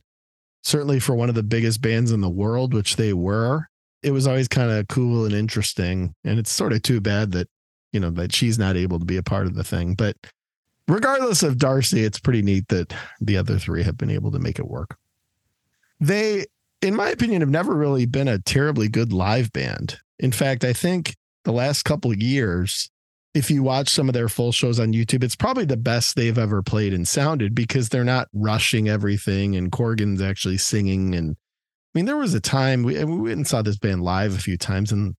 certainly 0.63 0.99
for 0.99 1.15
one 1.15 1.29
of 1.29 1.35
the 1.35 1.43
biggest 1.43 1.81
bands 1.81 2.11
in 2.11 2.21
the 2.21 2.29
world 2.29 2.73
which 2.73 2.97
they 2.97 3.13
were 3.13 3.69
it 4.03 4.11
was 4.11 4.27
always 4.27 4.47
kind 4.47 4.71
of 4.71 4.87
cool 4.87 5.25
and 5.25 5.33
interesting. 5.33 6.13
And 6.23 6.39
it's 6.39 6.51
sort 6.51 6.73
of 6.73 6.81
too 6.81 7.01
bad 7.01 7.31
that, 7.33 7.47
you 7.91 7.99
know, 7.99 8.09
that 8.11 8.33
she's 8.33 8.57
not 8.57 8.77
able 8.77 8.99
to 8.99 9.05
be 9.05 9.17
a 9.17 9.23
part 9.23 9.45
of 9.45 9.55
the 9.55 9.63
thing. 9.63 9.95
But 9.95 10.15
regardless 10.87 11.43
of 11.43 11.57
Darcy, 11.57 12.03
it's 12.03 12.19
pretty 12.19 12.41
neat 12.41 12.67
that 12.69 12.93
the 13.19 13.37
other 13.37 13.59
three 13.59 13.83
have 13.83 13.97
been 13.97 14.09
able 14.09 14.31
to 14.31 14.39
make 14.39 14.59
it 14.59 14.67
work. 14.67 14.97
They, 15.99 16.45
in 16.81 16.95
my 16.95 17.09
opinion, 17.09 17.41
have 17.41 17.49
never 17.49 17.73
really 17.73 18.05
been 18.05 18.27
a 18.27 18.39
terribly 18.39 18.87
good 18.87 19.11
live 19.11 19.51
band. 19.51 19.99
In 20.19 20.31
fact, 20.31 20.63
I 20.63 20.73
think 20.73 21.15
the 21.43 21.51
last 21.51 21.83
couple 21.83 22.11
of 22.11 22.21
years, 22.21 22.89
if 23.33 23.51
you 23.51 23.63
watch 23.63 23.89
some 23.89 24.09
of 24.09 24.13
their 24.13 24.29
full 24.29 24.51
shows 24.51 24.79
on 24.79 24.93
YouTube, 24.93 25.23
it's 25.23 25.35
probably 25.35 25.65
the 25.65 25.77
best 25.77 26.15
they've 26.15 26.37
ever 26.37 26.61
played 26.61 26.93
and 26.93 27.07
sounded 27.07 27.53
because 27.53 27.89
they're 27.89 28.03
not 28.03 28.27
rushing 28.33 28.87
everything 28.89 29.55
and 29.55 29.71
Corgan's 29.71 30.21
actually 30.21 30.57
singing 30.57 31.15
and 31.15 31.35
I 31.95 31.97
mean, 31.97 32.05
there 32.05 32.17
was 32.17 32.35
a 32.35 32.39
time 32.39 32.83
we, 32.83 33.03
we 33.03 33.17
went 33.17 33.37
and 33.37 33.47
saw 33.47 33.63
this 33.63 33.79
band 33.79 34.03
live 34.03 34.35
a 34.35 34.39
few 34.39 34.57
times 34.57 34.91
and 34.91 35.15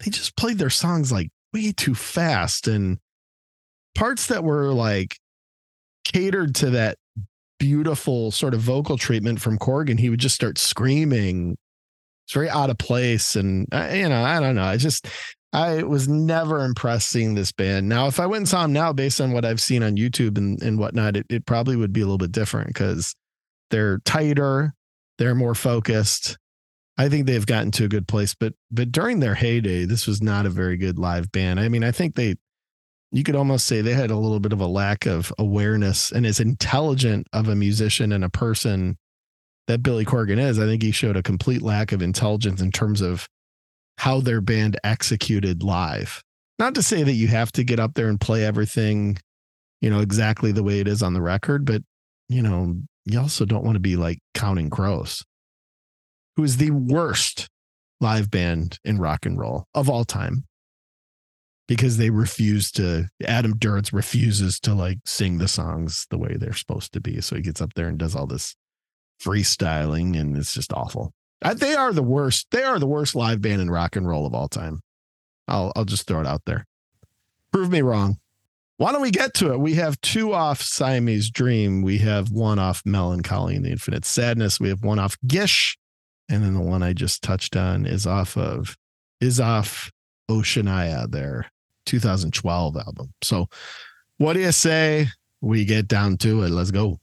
they 0.00 0.10
just 0.10 0.36
played 0.36 0.58
their 0.58 0.70
songs 0.70 1.12
like 1.12 1.30
way 1.52 1.70
too 1.70 1.94
fast 1.94 2.66
and 2.66 2.98
parts 3.94 4.26
that 4.26 4.42
were 4.42 4.72
like 4.72 5.16
catered 6.04 6.56
to 6.56 6.70
that 6.70 6.98
beautiful 7.58 8.30
sort 8.30 8.54
of 8.54 8.60
vocal 8.60 8.96
treatment 8.96 9.40
from 9.40 9.58
Corgan. 9.58 9.98
He 9.98 10.10
would 10.10 10.20
just 10.20 10.34
start 10.34 10.58
screaming. 10.58 11.56
It's 12.26 12.34
very 12.34 12.48
out 12.48 12.70
of 12.70 12.78
place. 12.78 13.36
And, 13.36 13.66
uh, 13.72 13.90
you 13.92 14.08
know, 14.08 14.22
I 14.22 14.40
don't 14.40 14.54
know. 14.54 14.64
I 14.64 14.76
just, 14.76 15.06
I 15.52 15.82
was 15.82 16.08
never 16.08 16.64
impressed 16.64 17.08
seeing 17.10 17.34
this 17.34 17.52
band. 17.52 17.88
Now, 17.88 18.06
if 18.06 18.18
I 18.18 18.26
went 18.26 18.40
and 18.42 18.48
saw 18.48 18.62
them 18.62 18.72
now, 18.72 18.92
based 18.92 19.20
on 19.20 19.32
what 19.32 19.44
I've 19.44 19.60
seen 19.60 19.82
on 19.82 19.96
YouTube 19.96 20.36
and, 20.38 20.60
and 20.62 20.78
whatnot, 20.78 21.16
it, 21.16 21.26
it 21.28 21.46
probably 21.46 21.76
would 21.76 21.92
be 21.92 22.00
a 22.00 22.04
little 22.04 22.18
bit 22.18 22.32
different 22.32 22.68
because 22.68 23.14
they're 23.70 23.98
tighter. 24.00 24.74
They're 25.18 25.34
more 25.34 25.54
focused. 25.54 26.36
I 26.96 27.08
think 27.08 27.26
they've 27.26 27.46
gotten 27.46 27.70
to 27.72 27.84
a 27.84 27.88
good 27.88 28.06
place, 28.06 28.34
but 28.34 28.54
but 28.70 28.92
during 28.92 29.18
their 29.18 29.34
heyday, 29.34 29.84
this 29.84 30.06
was 30.06 30.22
not 30.22 30.46
a 30.46 30.50
very 30.50 30.76
good 30.76 30.96
live 30.96 31.32
band. 31.32 31.58
I 31.58 31.68
mean, 31.68 31.82
I 31.82 31.90
think 31.90 32.14
they 32.14 32.36
you 33.12 33.22
could 33.22 33.36
almost 33.36 33.66
say 33.66 33.80
they 33.80 33.94
had 33.94 34.10
a 34.10 34.16
little 34.16 34.40
bit 34.40 34.52
of 34.52 34.60
a 34.60 34.66
lack 34.66 35.06
of 35.06 35.32
awareness 35.38 36.10
and 36.10 36.26
as 36.26 36.40
intelligent 36.40 37.26
of 37.32 37.48
a 37.48 37.54
musician 37.54 38.12
and 38.12 38.24
a 38.24 38.30
person 38.30 38.96
that 39.66 39.82
Billy 39.82 40.04
Corgan 40.04 40.38
is, 40.38 40.58
I 40.58 40.66
think 40.66 40.82
he 40.82 40.90
showed 40.90 41.16
a 41.16 41.22
complete 41.22 41.62
lack 41.62 41.92
of 41.92 42.02
intelligence 42.02 42.60
in 42.60 42.70
terms 42.70 43.00
of 43.00 43.26
how 43.98 44.20
their 44.20 44.40
band 44.40 44.78
executed 44.84 45.62
live. 45.62 46.22
Not 46.58 46.74
to 46.74 46.82
say 46.82 47.02
that 47.02 47.12
you 47.12 47.28
have 47.28 47.52
to 47.52 47.64
get 47.64 47.80
up 47.80 47.94
there 47.94 48.08
and 48.08 48.20
play 48.20 48.44
everything, 48.44 49.18
you 49.80 49.90
know, 49.90 50.00
exactly 50.00 50.52
the 50.52 50.62
way 50.62 50.80
it 50.80 50.88
is 50.88 51.02
on 51.02 51.14
the 51.14 51.22
record, 51.22 51.64
but 51.64 51.82
you 52.28 52.42
know, 52.42 52.76
you 53.04 53.20
also 53.20 53.44
don't 53.44 53.64
want 53.64 53.76
to 53.76 53.80
be 53.80 53.96
like 53.96 54.18
Counting 54.34 54.70
Crows, 54.70 55.24
who 56.36 56.44
is 56.44 56.56
the 56.56 56.70
worst 56.70 57.48
live 58.00 58.30
band 58.30 58.78
in 58.84 58.98
rock 58.98 59.24
and 59.24 59.38
roll 59.38 59.66
of 59.74 59.88
all 59.88 60.04
time 60.04 60.44
because 61.66 61.96
they 61.96 62.10
refuse 62.10 62.70
to 62.72 63.08
Adam 63.26 63.54
Duritz 63.58 63.92
refuses 63.92 64.60
to 64.60 64.74
like 64.74 64.98
sing 65.06 65.38
the 65.38 65.48
songs 65.48 66.06
the 66.10 66.18
way 66.18 66.36
they're 66.38 66.52
supposed 66.52 66.92
to 66.92 67.00
be. 67.00 67.20
So 67.20 67.36
he 67.36 67.42
gets 67.42 67.60
up 67.60 67.74
there 67.74 67.88
and 67.88 67.98
does 67.98 68.14
all 68.14 68.26
this 68.26 68.54
freestyling 69.22 70.18
and 70.18 70.36
it's 70.36 70.52
just 70.52 70.72
awful. 70.72 71.12
they 71.56 71.74
are 71.74 71.92
the 71.92 72.02
worst. 72.02 72.48
They 72.50 72.62
are 72.62 72.78
the 72.78 72.86
worst 72.86 73.14
live 73.14 73.40
band 73.40 73.62
in 73.62 73.70
rock 73.70 73.96
and 73.96 74.06
roll 74.06 74.26
of 74.26 74.34
all 74.34 74.48
time. 74.48 74.80
I'll 75.48 75.72
I'll 75.76 75.84
just 75.84 76.06
throw 76.06 76.20
it 76.20 76.26
out 76.26 76.42
there. 76.46 76.66
Prove 77.52 77.70
me 77.70 77.82
wrong. 77.82 78.18
Why 78.76 78.90
don't 78.90 79.02
we 79.02 79.12
get 79.12 79.34
to 79.34 79.52
it? 79.52 79.60
We 79.60 79.74
have 79.74 80.00
two 80.00 80.32
off 80.32 80.60
Siamese 80.60 81.30
Dream. 81.30 81.82
We 81.82 81.98
have 81.98 82.32
one 82.32 82.58
off 82.58 82.82
Melancholy 82.84 83.54
and 83.54 83.64
the 83.64 83.70
Infinite 83.70 84.04
Sadness. 84.04 84.58
We 84.58 84.68
have 84.68 84.82
one 84.82 84.98
off 84.98 85.16
Gish. 85.26 85.78
And 86.28 86.42
then 86.42 86.54
the 86.54 86.60
one 86.60 86.82
I 86.82 86.92
just 86.92 87.22
touched 87.22 87.54
on 87.54 87.86
is 87.86 88.06
off 88.06 88.36
of 88.36 88.76
is 89.20 89.38
off 89.38 89.92
Oceania, 90.28 91.06
their 91.08 91.46
2012 91.86 92.76
album. 92.76 93.12
So 93.22 93.48
what 94.18 94.34
do 94.34 94.40
you 94.40 94.52
say 94.52 95.08
we 95.40 95.64
get 95.64 95.88
down 95.88 96.16
to 96.18 96.42
it? 96.42 96.50
Let's 96.50 96.70
go. 96.70 97.00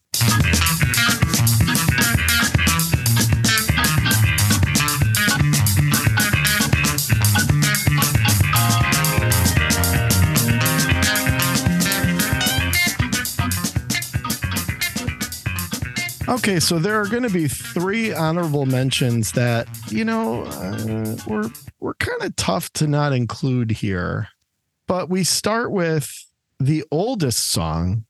Okay, 16.31 16.61
so 16.61 16.79
there 16.79 16.99
are 16.99 17.07
going 17.07 17.23
to 17.23 17.29
be 17.29 17.49
three 17.49 18.13
honorable 18.13 18.65
mentions 18.65 19.33
that 19.33 19.67
you 19.89 20.05
know 20.05 20.43
uh, 20.45 21.17
we're 21.27 21.49
we're 21.81 21.93
kind 21.95 22.21
of 22.21 22.33
tough 22.37 22.71
to 22.73 22.87
not 22.87 23.11
include 23.11 23.69
here, 23.69 24.29
but 24.91 25.09
we 25.09 25.23
start 25.23 25.71
with 25.71 26.25
the 26.59 26.83
oldest 26.91 27.49
song 27.49 28.03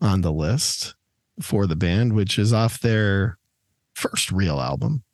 on 0.00 0.20
the 0.20 0.32
list 0.32 0.96
for 1.40 1.64
the 1.64 1.76
band, 1.76 2.12
which 2.12 2.40
is 2.40 2.52
off 2.52 2.80
their 2.80 3.38
first 3.94 4.32
real 4.32 4.58
album, 4.58 5.04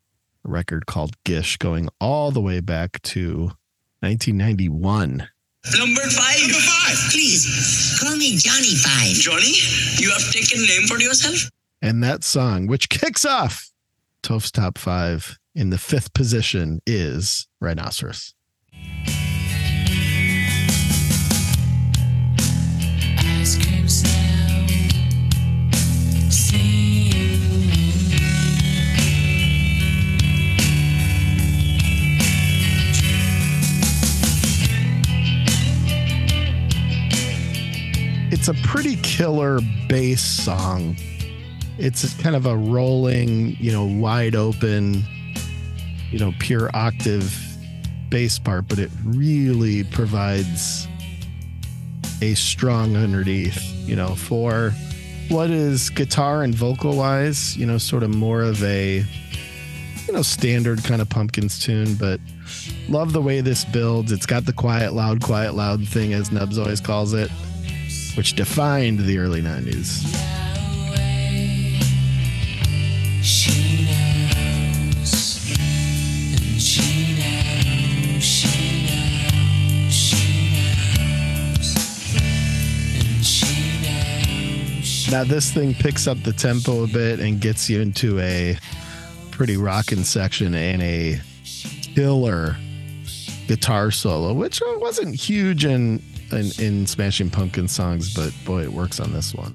a 0.47 0.51
record 0.51 0.87
called 0.87 1.15
Gish, 1.23 1.59
going 1.59 1.91
all 2.01 2.31
the 2.31 2.41
way 2.41 2.61
back 2.61 3.03
to 3.03 3.53
1991. 4.01 5.29
Number 5.79 6.01
five. 6.01 6.41
Number 6.41 6.55
five. 6.55 6.97
Please, 7.11 7.99
call 8.01 8.17
me 8.17 8.39
Johnny 8.39 8.75
Five. 8.75 9.13
Johnny, 9.17 9.53
you 9.99 10.11
have 10.11 10.33
taken 10.33 10.63
name 10.63 10.87
for 10.89 10.99
yourself? 10.99 11.51
And 11.83 12.03
that 12.03 12.25
song, 12.25 12.67
which 12.67 12.89
kicks 12.89 13.27
off 13.27 13.71
Toph's 14.23 14.51
top 14.51 14.79
five 14.79 15.39
in 15.55 15.69
the 15.69 15.77
fifth 15.77 16.15
position, 16.15 16.81
is 16.87 17.47
Rhinoceros. 17.61 18.35
it's 38.47 38.61
a 38.61 38.69
pretty 38.69 38.97
killer 38.97 39.59
bass 39.89 40.21
song. 40.21 40.95
It's 41.79 42.13
kind 42.21 42.37
of 42.37 42.45
a 42.45 42.55
rolling, 42.55 43.57
you 43.57 43.73
know, 43.73 43.87
wide 43.87 44.35
open, 44.35 45.03
you 46.11 46.19
know, 46.19 46.35
pure 46.41 46.71
octave 46.75 47.35
bass 48.11 48.39
part, 48.39 48.69
but 48.69 48.79
it 48.79 48.91
really 49.03 49.85
provides 49.85 50.87
a 52.23 52.35
strong 52.35 52.97
underneath, 52.97 53.63
you 53.87 53.97
know, 53.97 54.15
for 54.15 54.73
what 55.29 55.51
is 55.51 55.91
guitar 55.91 56.43
and 56.43 56.55
vocal 56.55 56.97
wise, 56.97 57.57
you 57.57 57.67
know, 57.67 57.79
sort 57.79 58.03
of 58.03 58.15
more 58.15 58.43
of 58.43 58.63
a, 58.63 59.05
you 60.07 60.13
know, 60.13 60.23
standard 60.23 60.85
kind 60.85 61.01
of 61.01 61.09
pumpkins 61.09 61.59
tune, 61.59 61.95
but 61.95 62.21
love 62.89 63.13
the 63.13 63.23
way 63.23 63.41
this 63.41 63.65
builds. 63.65 64.13
It's 64.13 64.27
got 64.27 64.45
the 64.45 64.53
quiet, 64.53 64.93
loud, 64.93 65.23
quiet, 65.23 65.55
loud 65.55 65.87
thing, 65.87 66.13
as 66.13 66.31
Nubs 66.31 66.59
always 66.59 66.81
calls 66.81 67.15
it, 67.15 67.31
which 68.17 68.35
defined 68.35 69.01
the 69.01 69.19
early 69.19 69.43
90s. 69.43 70.34
Now, 85.15 85.23
this 85.23 85.53
thing 85.53 85.75
picks 85.75 86.09
up 86.09 86.21
the 86.25 86.33
tempo 86.33 86.83
a 86.83 86.89
bit 86.89 87.21
and 87.21 87.41
gets 87.41 87.71
you 87.71 87.81
into 87.81 88.19
a 88.19 88.59
pretty 89.31 89.57
rocking 89.57 90.03
section 90.03 90.57
and 90.57 90.83
a 90.83 91.21
killer 91.95 92.57
guitar 93.47 93.93
solo, 93.93 94.33
which 94.33 94.61
wasn't 94.79 95.15
huge 95.15 95.65
in, 95.67 96.03
in, 96.33 96.51
in 96.59 96.85
Smashing 96.89 97.31
Pumpkin 97.31 97.69
songs, 97.69 98.13
but 98.13 98.33
boy, 98.45 98.65
it 98.65 98.73
works 98.73 98.99
on 98.99 99.13
this 99.13 99.33
one. 99.33 99.55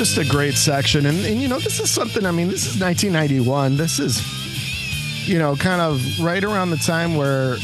Just 0.00 0.16
a 0.16 0.24
great 0.24 0.54
section. 0.54 1.04
And, 1.04 1.26
and, 1.26 1.42
you 1.42 1.46
know, 1.46 1.58
this 1.58 1.78
is 1.78 1.90
something, 1.90 2.24
I 2.24 2.30
mean, 2.30 2.48
this 2.48 2.64
is 2.64 2.80
1991. 2.80 3.76
This 3.76 3.98
is, 3.98 5.28
you 5.28 5.38
know, 5.38 5.54
kind 5.56 5.82
of 5.82 6.00
right 6.18 6.42
around 6.42 6.70
the 6.70 6.78
time 6.78 7.16
where 7.16 7.58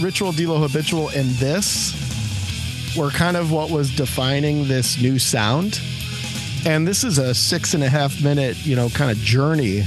Ritual 0.00 0.30
de 0.30 0.46
lo 0.46 0.60
Habitual, 0.60 1.08
and 1.08 1.30
this 1.30 2.94
were 2.96 3.10
kind 3.10 3.36
of 3.36 3.50
what 3.50 3.72
was 3.72 3.92
defining 3.92 4.68
this 4.68 5.02
new 5.02 5.18
sound. 5.18 5.80
And 6.64 6.86
this 6.86 7.02
is 7.02 7.18
a 7.18 7.34
six 7.34 7.74
and 7.74 7.82
a 7.82 7.88
half 7.88 8.22
minute, 8.22 8.64
you 8.64 8.76
know, 8.76 8.88
kind 8.90 9.10
of 9.10 9.16
journey 9.16 9.82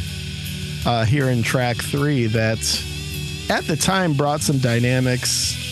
uh, 0.86 1.06
here 1.06 1.30
in 1.30 1.42
track 1.42 1.78
three 1.78 2.26
that 2.26 2.86
at 3.50 3.64
the 3.64 3.78
time 3.78 4.12
brought 4.12 4.42
some 4.42 4.58
dynamics 4.58 5.63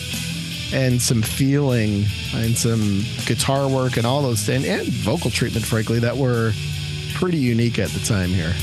and 0.72 1.00
some 1.00 1.22
feeling 1.22 2.04
and 2.34 2.56
some 2.56 3.04
guitar 3.26 3.68
work 3.68 3.96
and 3.96 4.06
all 4.06 4.22
those 4.22 4.42
things 4.42 4.66
and 4.66 4.86
vocal 4.88 5.30
treatment 5.30 5.64
frankly 5.64 5.98
that 5.98 6.16
were 6.16 6.52
pretty 7.14 7.36
unique 7.38 7.78
at 7.78 7.90
the 7.90 8.00
time 8.00 8.30
here. 8.30 8.54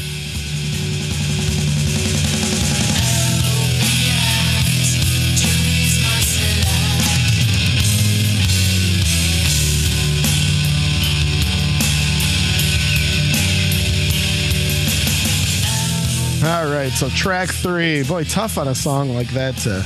All 16.42 16.66
right 16.66 16.92
so 16.92 17.10
track 17.10 17.50
three. 17.50 18.04
Boy 18.04 18.24
tough 18.24 18.58
on 18.58 18.68
a 18.68 18.76
song 18.76 19.10
like 19.14 19.30
that 19.30 19.56
to 19.58 19.86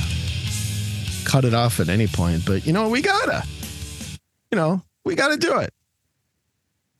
cut 1.34 1.44
it 1.44 1.52
off 1.52 1.80
at 1.80 1.88
any 1.88 2.06
point 2.06 2.46
but 2.46 2.64
you 2.64 2.72
know 2.72 2.88
we 2.88 3.02
gotta 3.02 3.42
you 4.52 4.56
know 4.56 4.80
we 5.04 5.16
gotta 5.16 5.36
do 5.36 5.58
it 5.58 5.74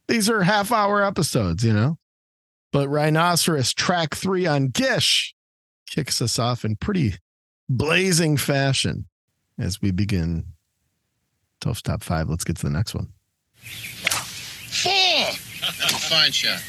these 0.08 0.28
are 0.28 0.42
half 0.42 0.72
hour 0.72 1.04
episodes 1.04 1.64
you 1.64 1.72
know 1.72 1.96
but 2.72 2.88
rhinoceros 2.88 3.72
track 3.72 4.12
three 4.16 4.44
on 4.44 4.66
gish 4.66 5.36
kicks 5.88 6.20
us 6.20 6.36
off 6.36 6.64
in 6.64 6.74
pretty 6.74 7.14
blazing 7.68 8.36
fashion 8.36 9.06
as 9.56 9.80
we 9.80 9.92
begin 9.92 10.44
Toph's 11.60 11.80
top 11.80 12.02
five 12.02 12.28
let's 12.28 12.42
get 12.42 12.56
to 12.56 12.66
the 12.66 12.70
next 12.70 12.92
one 12.92 13.12
Four. 13.54 14.92
That's 15.60 15.80
a 15.80 15.96
Fine 16.10 16.32
shot. 16.32 16.60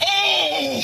Oh! 0.00 0.80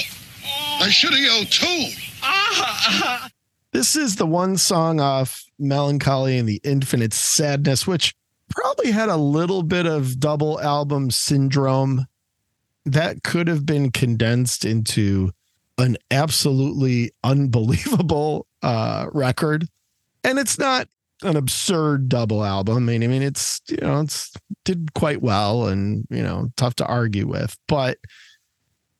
I 0.83 0.91
should 0.91 1.15
have 1.15 1.19
yelled 1.19 1.51
two. 1.51 2.10
This 3.73 3.95
is 3.95 4.17
the 4.17 4.27
one 4.27 4.57
song 4.57 4.99
off 4.99 5.45
Melancholy 5.59 6.39
and 6.39 6.49
the 6.49 6.61
Infinite 6.65 7.13
Sadness, 7.13 7.87
which 7.87 8.17
probably 8.49 8.91
had 8.91 9.09
a 9.09 9.17
little 9.17 9.63
bit 9.63 9.87
of 9.87 10.19
double 10.19 10.61
album 10.61 11.11
syndrome 11.13 12.07
that 12.85 13.23
could 13.23 13.47
have 13.47 13.65
been 13.65 13.93
condensed 13.93 14.65
into 14.65 15.31
an 15.79 15.97
absolutely 16.11 17.13
unbelievable 17.23 18.47
uh, 18.63 19.07
record. 19.13 19.69
And 20.25 20.39
it's 20.39 20.59
not 20.59 20.89
an 21.23 21.37
absurd 21.37 22.09
double 22.09 22.45
album. 22.45 22.77
I 22.77 22.81
mean, 22.81 23.05
I 23.05 23.07
mean, 23.07 23.23
it's 23.23 23.61
you 23.69 23.77
know, 23.77 24.01
it's 24.01 24.33
did 24.65 24.95
quite 24.95 25.23
well 25.23 25.69
and 25.69 26.07
you 26.11 26.23
know, 26.23 26.51
tough 26.57 26.75
to 26.77 26.87
argue 26.87 27.29
with. 27.29 27.57
But 27.69 27.99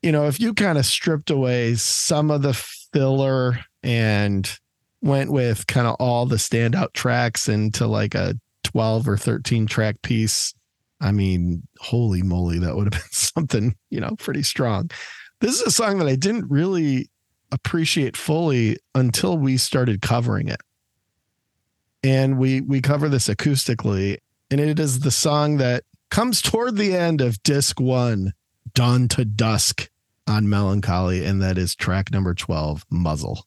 you 0.01 0.13
know, 0.13 0.27
if 0.27 0.39
you 0.39 0.55
kind 0.55 0.79
of 0.79 0.87
stripped 0.87 1.31
away 1.31 1.75
some 1.75 2.31
of 2.31 2.43
the 2.43 2.55
filler 2.93 3.59
and 3.83 4.51
went 5.03 5.33
with 5.33 5.67
kind 5.67 5.87
of 5.87 5.97
all 5.99 6.27
the 6.27 6.37
standout 6.37 6.93
tracks 6.93 7.49
into 7.49 7.87
like 7.87 8.15
a 8.15 8.35
12 8.65 9.09
or 9.09 9.17
13 9.17 9.67
track 9.67 10.03
piece, 10.03 10.55
I 11.01 11.13
mean, 11.13 11.67
holy 11.79 12.23
moly, 12.23 12.59
that 12.59 12.77
would 12.77 12.93
have 12.93 13.03
been 13.03 13.11
something, 13.11 13.75
you 13.89 14.01
know, 14.01 14.17
pretty 14.19 14.43
strong. 14.43 14.91
This 15.41 15.55
is 15.61 15.63
a 15.63 15.71
song 15.71 15.99
that 15.99 16.09
I 16.09 16.17
didn't 16.17 16.51
really 16.51 17.09
appreciate 17.51 18.17
fully 18.17 18.77
until 18.95 19.39
we 19.39 19.57
started 19.57 20.03
covering 20.03 20.49
it. 20.49 20.61
And 22.03 22.39
we 22.39 22.63
we 22.63 22.81
cover 22.81 23.11
this 23.11 23.29
acoustically, 23.29 24.19
and 24.51 24.59
it 24.59 24.79
is 24.79 25.01
the 25.01 25.11
song 25.11 25.59
that 25.59 25.85
comes 26.11 26.41
toward 26.41 26.77
the 26.77 26.97
end 26.97 27.21
of 27.21 27.43
disc 27.43 27.79
1, 27.79 28.33
Dawn 28.73 29.09
to 29.09 29.25
Dusk 29.27 29.91
on 30.31 30.49
Melancholy, 30.49 31.25
and 31.25 31.43
that 31.43 31.59
is 31.59 31.75
track 31.75 32.11
number 32.11 32.35
12, 32.35 32.87
Muzzle. 32.91 33.47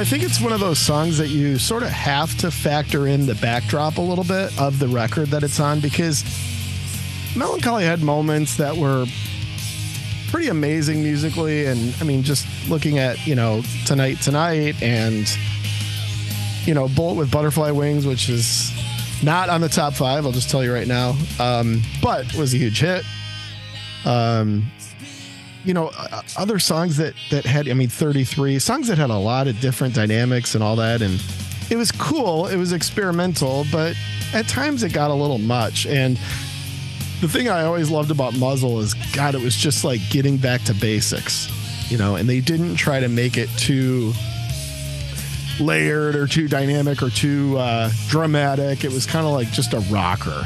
I 0.00 0.04
think 0.04 0.22
it's 0.22 0.40
one 0.40 0.54
of 0.54 0.60
those 0.60 0.78
songs 0.78 1.18
that 1.18 1.28
you 1.28 1.58
sort 1.58 1.82
of 1.82 1.90
have 1.90 2.34
to 2.38 2.50
factor 2.50 3.06
in 3.06 3.26
the 3.26 3.34
backdrop 3.34 3.98
a 3.98 4.00
little 4.00 4.24
bit 4.24 4.58
of 4.58 4.78
the 4.78 4.88
record 4.88 5.28
that 5.28 5.42
it's 5.42 5.60
on 5.60 5.80
because 5.80 6.24
Melancholy 7.36 7.84
had 7.84 8.00
moments 8.00 8.56
that 8.56 8.74
were 8.74 9.04
pretty 10.30 10.48
amazing 10.48 11.02
musically. 11.02 11.66
And 11.66 11.94
I 12.00 12.04
mean, 12.04 12.22
just 12.22 12.46
looking 12.66 12.98
at, 12.98 13.26
you 13.26 13.34
know, 13.34 13.60
Tonight 13.84 14.22
Tonight 14.22 14.82
and, 14.82 15.30
you 16.64 16.72
know, 16.72 16.88
Bullet 16.88 17.16
with 17.16 17.30
Butterfly 17.30 17.70
Wings, 17.70 18.06
which 18.06 18.30
is 18.30 18.72
not 19.22 19.50
on 19.50 19.60
the 19.60 19.68
top 19.68 19.92
five, 19.92 20.24
I'll 20.24 20.32
just 20.32 20.48
tell 20.48 20.64
you 20.64 20.72
right 20.72 20.88
now, 20.88 21.14
um, 21.38 21.82
but 22.02 22.32
was 22.36 22.54
a 22.54 22.56
huge 22.56 22.80
hit. 22.80 23.04
Um, 24.06 24.64
you 25.64 25.74
know 25.74 25.90
uh, 25.96 26.22
other 26.38 26.58
songs 26.58 26.96
that 26.96 27.14
that 27.30 27.44
had 27.44 27.68
i 27.68 27.74
mean 27.74 27.88
33 27.88 28.58
songs 28.58 28.88
that 28.88 28.98
had 28.98 29.10
a 29.10 29.16
lot 29.16 29.46
of 29.46 29.58
different 29.60 29.94
dynamics 29.94 30.54
and 30.54 30.64
all 30.64 30.76
that 30.76 31.02
and 31.02 31.22
it 31.70 31.76
was 31.76 31.92
cool 31.92 32.46
it 32.46 32.56
was 32.56 32.72
experimental 32.72 33.64
but 33.70 33.96
at 34.32 34.48
times 34.48 34.82
it 34.82 34.92
got 34.92 35.10
a 35.10 35.14
little 35.14 35.38
much 35.38 35.86
and 35.86 36.16
the 37.20 37.28
thing 37.28 37.48
i 37.48 37.64
always 37.64 37.90
loved 37.90 38.10
about 38.10 38.34
muzzle 38.36 38.80
is 38.80 38.94
god 39.12 39.34
it 39.34 39.40
was 39.42 39.54
just 39.54 39.84
like 39.84 40.00
getting 40.10 40.36
back 40.36 40.62
to 40.62 40.72
basics 40.74 41.50
you 41.90 41.98
know, 41.98 42.14
and 42.14 42.28
they 42.28 42.40
didn't 42.40 42.76
try 42.76 43.00
to 43.00 43.08
make 43.08 43.36
it 43.36 43.50
too 43.56 44.12
layered 45.58 46.14
or 46.14 46.26
too 46.26 46.48
dynamic 46.48 47.02
or 47.02 47.10
too 47.10 47.58
uh, 47.58 47.90
dramatic. 48.08 48.84
It 48.84 48.92
was 48.92 49.06
kind 49.06 49.26
of 49.26 49.32
like 49.32 49.50
just 49.50 49.74
a 49.74 49.80
rocker. 49.92 50.44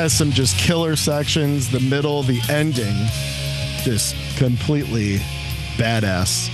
Has 0.00 0.14
some 0.14 0.30
just 0.30 0.56
killer 0.56 0.96
sections. 0.96 1.70
The 1.70 1.78
middle, 1.78 2.22
the 2.22 2.40
ending, 2.48 2.96
just 3.84 4.16
completely 4.38 5.18
badass. 5.76 6.48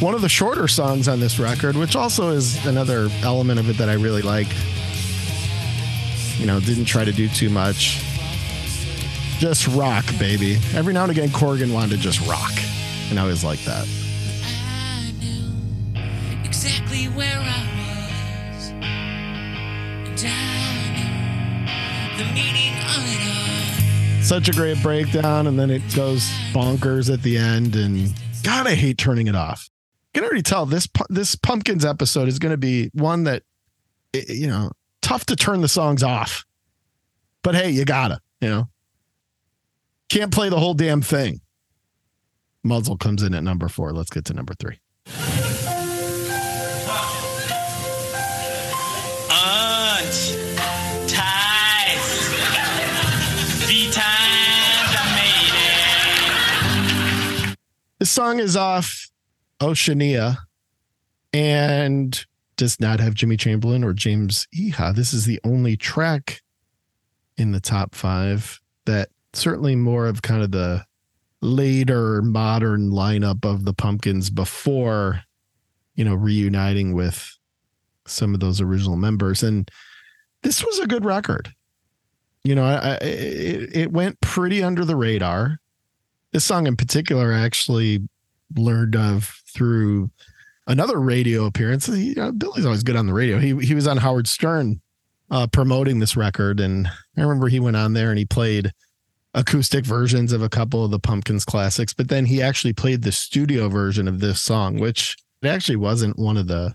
One 0.00 0.14
of 0.14 0.22
the 0.22 0.30
shorter 0.30 0.66
songs 0.66 1.06
on 1.06 1.20
this 1.20 1.38
record, 1.38 1.76
which 1.76 1.94
also 1.94 2.30
is 2.30 2.64
another 2.64 3.10
element 3.20 3.60
of 3.60 3.68
it 3.68 3.76
that 3.76 3.90
I 3.90 3.96
really 3.96 4.22
like. 4.22 4.46
You 6.38 6.46
know, 6.46 6.58
didn't 6.58 6.86
try 6.86 7.04
to 7.04 7.12
do 7.12 7.28
too 7.28 7.50
much. 7.50 8.02
Just 9.40 9.68
rock, 9.68 10.06
baby. 10.18 10.54
Every 10.74 10.94
now 10.94 11.02
and 11.02 11.12
again, 11.12 11.28
Corgan 11.28 11.74
wanted 11.74 11.90
to 11.90 11.98
just 11.98 12.26
rock. 12.26 12.52
And 13.10 13.18
I 13.18 13.22
always 13.24 13.44
like 13.44 13.60
that. 13.64 13.86
Such 24.22 24.48
a 24.48 24.52
great 24.52 24.82
breakdown, 24.82 25.46
and 25.46 25.58
then 25.58 25.70
it 25.70 25.82
goes 25.94 26.28
bonkers 26.52 27.12
at 27.12 27.22
the 27.22 27.36
end. 27.36 27.76
And 27.76 28.12
God, 28.42 28.66
I 28.66 28.74
hate 28.74 28.98
turning 28.98 29.28
it 29.28 29.36
off. 29.36 29.70
I 30.14 30.18
can 30.18 30.24
already 30.24 30.42
tell 30.42 30.66
this 30.66 30.88
this 31.08 31.36
Pumpkins 31.36 31.84
episode 31.84 32.26
is 32.26 32.38
going 32.38 32.50
to 32.50 32.56
be 32.56 32.90
one 32.92 33.24
that 33.24 33.44
you 34.12 34.48
know 34.48 34.72
tough 35.00 35.26
to 35.26 35.36
turn 35.36 35.60
the 35.60 35.68
songs 35.68 36.02
off. 36.02 36.44
But 37.42 37.54
hey, 37.54 37.70
you 37.70 37.84
gotta, 37.84 38.20
you 38.40 38.48
know, 38.48 38.68
can't 40.08 40.32
play 40.32 40.48
the 40.48 40.58
whole 40.58 40.74
damn 40.74 41.02
thing. 41.02 41.40
Muzzle 42.64 42.96
comes 42.96 43.22
in 43.22 43.32
at 43.34 43.44
number 43.44 43.68
four. 43.68 43.92
Let's 43.92 44.10
get 44.10 44.24
to 44.24 44.34
number 44.34 44.54
three. 44.54 44.80
This 57.98 58.10
song 58.10 58.40
is 58.40 58.56
off 58.56 59.08
oh 59.60 59.70
Oceania 59.70 60.38
and 61.32 62.26
does 62.56 62.78
not 62.78 63.00
have 63.00 63.14
Jimmy 63.14 63.38
Chamberlin 63.38 63.82
or 63.82 63.94
James 63.94 64.46
Iha. 64.54 64.94
This 64.94 65.14
is 65.14 65.24
the 65.24 65.40
only 65.44 65.78
track 65.78 66.42
in 67.38 67.52
the 67.52 67.60
top 67.60 67.94
five 67.94 68.60
that 68.84 69.08
certainly 69.32 69.76
more 69.76 70.06
of 70.06 70.20
kind 70.20 70.42
of 70.42 70.50
the 70.50 70.84
later 71.40 72.20
modern 72.20 72.90
lineup 72.90 73.44
of 73.44 73.64
the 73.64 73.74
Pumpkins 73.74 74.28
before, 74.28 75.22
you 75.94 76.04
know, 76.04 76.14
reuniting 76.14 76.92
with 76.92 77.38
some 78.06 78.34
of 78.34 78.40
those 78.40 78.60
original 78.60 78.96
members. 78.96 79.42
And 79.42 79.70
this 80.42 80.62
was 80.62 80.78
a 80.80 80.86
good 80.86 81.04
record. 81.04 81.54
You 82.44 82.54
know, 82.54 82.64
I, 82.64 82.74
I, 82.74 82.94
it, 82.96 83.76
it 83.76 83.92
went 83.92 84.20
pretty 84.20 84.62
under 84.62 84.84
the 84.84 84.96
radar 84.96 85.60
this 86.36 86.44
song 86.44 86.66
in 86.66 86.76
particular 86.76 87.32
I 87.32 87.40
actually 87.40 88.06
learned 88.54 88.94
of 88.94 89.40
through 89.54 90.10
another 90.66 91.00
radio 91.00 91.46
appearance. 91.46 91.86
He, 91.86 92.14
uh, 92.14 92.30
Billy's 92.32 92.66
always 92.66 92.82
good 92.82 92.94
on 92.94 93.06
the 93.06 93.14
radio. 93.14 93.38
He 93.38 93.56
he 93.64 93.74
was 93.74 93.86
on 93.86 93.96
Howard 93.96 94.28
Stern 94.28 94.82
uh, 95.30 95.46
promoting 95.46 95.98
this 95.98 96.14
record, 96.14 96.60
and 96.60 96.88
I 97.16 97.22
remember 97.22 97.48
he 97.48 97.58
went 97.58 97.78
on 97.78 97.94
there 97.94 98.10
and 98.10 98.18
he 98.18 98.26
played 98.26 98.74
acoustic 99.32 99.86
versions 99.86 100.30
of 100.30 100.42
a 100.42 100.50
couple 100.50 100.84
of 100.84 100.90
the 100.90 100.98
Pumpkins 100.98 101.46
classics, 101.46 101.94
but 101.94 102.08
then 102.08 102.26
he 102.26 102.42
actually 102.42 102.74
played 102.74 103.00
the 103.00 103.12
studio 103.12 103.70
version 103.70 104.06
of 104.06 104.20
this 104.20 104.42
song, 104.42 104.78
which 104.78 105.16
it 105.40 105.48
actually 105.48 105.76
wasn't 105.76 106.18
one 106.18 106.36
of 106.36 106.48
the 106.48 106.74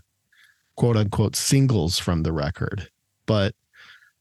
quote 0.74 0.96
unquote 0.96 1.36
singles 1.36 2.00
from 2.00 2.24
the 2.24 2.32
record, 2.32 2.88
but 3.26 3.54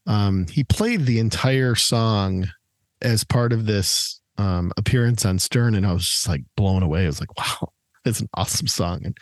um, 0.06 0.46
he 0.52 0.64
played 0.64 1.08
the 1.08 1.18
entire 1.18 1.74
song 1.74 2.46
as 3.02 3.24
part 3.24 3.52
of 3.52 3.66
this 3.66 4.21
um, 4.38 4.72
appearance 4.78 5.26
on 5.26 5.40
Stern, 5.40 5.76
and 5.76 5.86
I 5.86 5.94
was 5.94 6.08
just 6.08 6.28
like 6.28 6.44
blown 6.56 6.84
away. 6.84 7.04
I 7.04 7.08
was 7.08 7.20
like, 7.20 7.38
wow, 7.38 7.72
it's 8.06 8.20
an 8.20 8.30
awesome 8.34 8.68
song. 8.68 9.02
And 9.06 9.18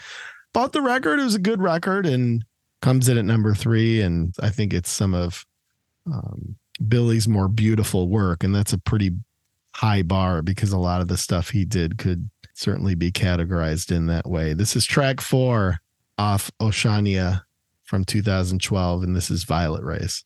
bought 0.54 0.74
the 0.74 0.82
record. 0.82 1.20
It 1.20 1.26
was 1.26 1.36
a 1.36 1.40
good 1.40 1.62
record 1.62 2.06
and 2.06 2.44
comes 2.82 3.10
in 3.10 3.18
at 3.18 3.26
number 3.26 3.54
three. 3.54 4.02
And 4.02 4.34
I 4.42 4.50
think 4.50 4.74
it's 4.74 4.90
some 4.90 5.14
of 5.14 5.46
um, 6.06 6.56
Billy's 6.88 7.28
more 7.28 7.48
beautiful 7.48 8.08
work. 8.08 8.44
And 8.44 8.56
that's 8.56 8.74
a 8.74 8.78
pretty 8.78 9.12
high 9.76 10.02
bar 10.02 10.42
because 10.42 10.72
a 10.72 10.78
lot 10.78 11.02
of 11.02 11.08
the 11.08 11.18
stuff 11.18 11.50
he 11.50 11.66
did 11.66 11.98
could 11.98 12.30
certainly 12.54 12.96
be 12.96 13.12
categorized 13.12 13.92
in 13.92 14.08
that 14.08 14.28
way. 14.28 14.54
This 14.54 14.76
is 14.76 14.86
track 14.86 15.22
four 15.22 15.80
off 16.18 16.52
Oceania 16.60 17.46
from 17.84 18.04
2012, 18.04 19.04
and 19.04 19.16
this 19.16 19.32
is 19.32 19.46
Violet 19.46 19.84
Rays. 19.84 20.26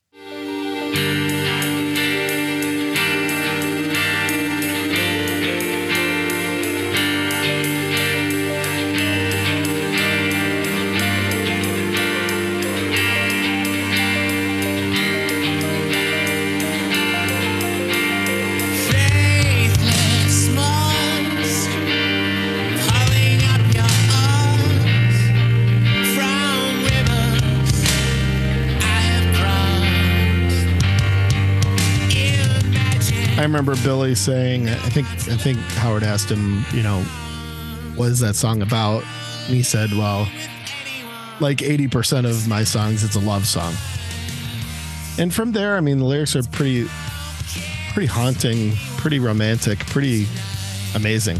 I 33.43 33.45
remember 33.45 33.75
Billy 33.83 34.15
saying, 34.15 34.69
I 34.69 34.75
think 34.75 35.05
I 35.05 35.35
think 35.35 35.57
Howard 35.75 36.01
asked 36.01 36.31
him, 36.31 36.63
you 36.71 36.81
know, 36.81 37.01
what 37.97 38.05
is 38.05 38.21
that 38.21 38.37
song 38.37 38.61
about? 38.61 39.03
And 39.47 39.53
he 39.53 39.61
said, 39.61 39.91
well, 39.91 40.29
like 41.41 41.57
80% 41.57 42.25
of 42.25 42.47
my 42.47 42.63
songs, 42.63 43.03
it's 43.03 43.17
a 43.17 43.19
love 43.19 43.45
song. 43.45 43.73
And 45.19 45.33
from 45.33 45.51
there, 45.51 45.75
I 45.75 45.81
mean, 45.81 45.97
the 45.97 46.05
lyrics 46.05 46.37
are 46.37 46.43
pretty, 46.43 46.87
pretty 47.91 48.07
haunting, 48.07 48.77
pretty 48.95 49.19
romantic, 49.19 49.79
pretty 49.87 50.25
amazing. 50.95 51.37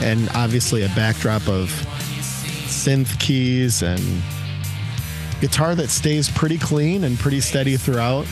And 0.00 0.26
obviously 0.30 0.84
a 0.84 0.88
backdrop 0.96 1.46
of 1.48 1.68
synth 2.64 3.20
keys 3.20 3.82
and 3.82 4.00
guitar 5.42 5.74
that 5.74 5.90
stays 5.90 6.30
pretty 6.30 6.56
clean 6.56 7.04
and 7.04 7.18
pretty 7.18 7.42
steady 7.42 7.76
throughout. 7.76 8.26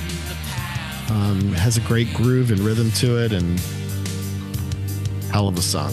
Um, 1.10 1.52
has 1.52 1.76
a 1.76 1.80
great 1.80 2.12
groove 2.14 2.50
and 2.50 2.60
rhythm 2.60 2.90
to 2.92 3.18
it, 3.18 3.32
and 3.32 3.58
hell 5.30 5.48
of 5.48 5.58
a 5.58 5.62
song. 5.62 5.92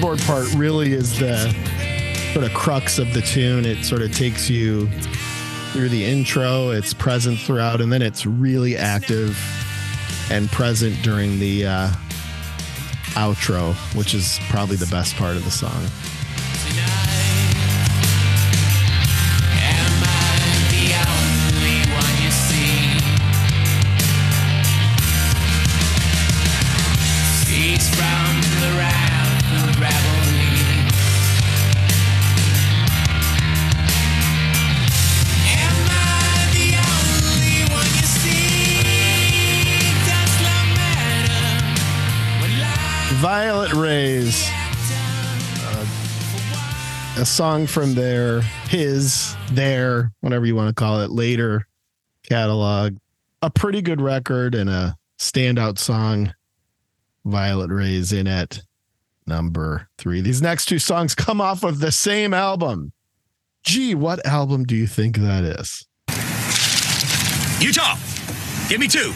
Keyboard 0.00 0.20
part 0.20 0.50
really 0.54 0.94
is 0.94 1.18
the 1.18 1.36
sort 2.32 2.46
of 2.46 2.54
crux 2.54 2.98
of 2.98 3.12
the 3.12 3.20
tune. 3.20 3.66
It 3.66 3.84
sort 3.84 4.00
of 4.00 4.16
takes 4.16 4.48
you 4.48 4.88
through 5.72 5.90
the 5.90 6.06
intro, 6.06 6.70
it's 6.70 6.94
present 6.94 7.38
throughout, 7.38 7.82
and 7.82 7.92
then 7.92 8.00
it's 8.00 8.24
really 8.24 8.78
active 8.78 9.38
and 10.30 10.50
present 10.50 10.96
during 11.02 11.38
the 11.38 11.66
uh, 11.66 11.90
outro, 13.12 13.74
which 13.94 14.14
is 14.14 14.38
probably 14.48 14.76
the 14.76 14.86
best 14.86 15.16
part 15.16 15.36
of 15.36 15.44
the 15.44 15.50
song. 15.50 15.84
A 47.20 47.26
song 47.26 47.66
from 47.66 47.92
their, 47.94 48.40
his, 48.70 49.36
their, 49.52 50.10
whatever 50.20 50.46
you 50.46 50.54
want 50.56 50.68
to 50.68 50.74
call 50.74 51.00
it, 51.00 51.10
later 51.10 51.66
catalog. 52.26 52.96
A 53.42 53.50
pretty 53.50 53.82
good 53.82 54.00
record 54.00 54.54
and 54.54 54.70
a 54.70 54.96
standout 55.18 55.78
song. 55.78 56.32
Violet 57.26 57.70
Ray's 57.70 58.14
in 58.14 58.26
at 58.26 58.62
number 59.26 59.86
three. 59.98 60.22
These 60.22 60.40
next 60.40 60.64
two 60.64 60.78
songs 60.78 61.14
come 61.14 61.42
off 61.42 61.62
of 61.62 61.80
the 61.80 61.92
same 61.92 62.32
album. 62.32 62.92
Gee, 63.64 63.94
what 63.94 64.24
album 64.24 64.64
do 64.64 64.74
you 64.74 64.86
think 64.86 65.18
that 65.18 65.44
is? 65.44 65.86
Utah, 67.60 67.98
give 68.70 68.80
me 68.80 68.88
two. 68.88 69.12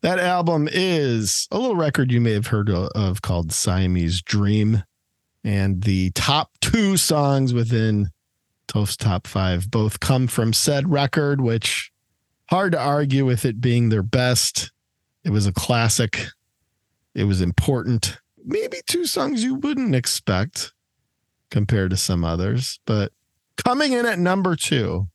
That 0.00 0.18
album 0.18 0.66
is 0.72 1.46
a 1.50 1.58
little 1.58 1.76
record 1.76 2.10
you 2.10 2.22
may 2.22 2.32
have 2.32 2.46
heard 2.46 2.70
of 2.70 3.20
called 3.20 3.52
Siamese 3.52 4.22
Dream. 4.22 4.82
And 5.46 5.80
the 5.84 6.10
top 6.10 6.50
two 6.60 6.96
songs 6.96 7.54
within 7.54 8.10
Toph's 8.66 8.96
top 8.96 9.28
five 9.28 9.70
both 9.70 10.00
come 10.00 10.26
from 10.26 10.52
said 10.52 10.90
record, 10.90 11.40
which 11.40 11.92
hard 12.50 12.72
to 12.72 12.80
argue 12.80 13.24
with 13.24 13.44
it 13.44 13.60
being 13.60 13.88
their 13.88 14.02
best. 14.02 14.72
It 15.22 15.30
was 15.30 15.46
a 15.46 15.52
classic. 15.52 16.26
It 17.14 17.24
was 17.24 17.40
important. 17.40 18.18
Maybe 18.44 18.78
two 18.88 19.06
songs 19.06 19.44
you 19.44 19.54
wouldn't 19.54 19.94
expect 19.94 20.72
compared 21.52 21.90
to 21.90 21.96
some 21.96 22.24
others, 22.24 22.80
but 22.84 23.12
coming 23.56 23.92
in 23.92 24.04
at 24.04 24.18
number 24.18 24.56
two, 24.56 25.06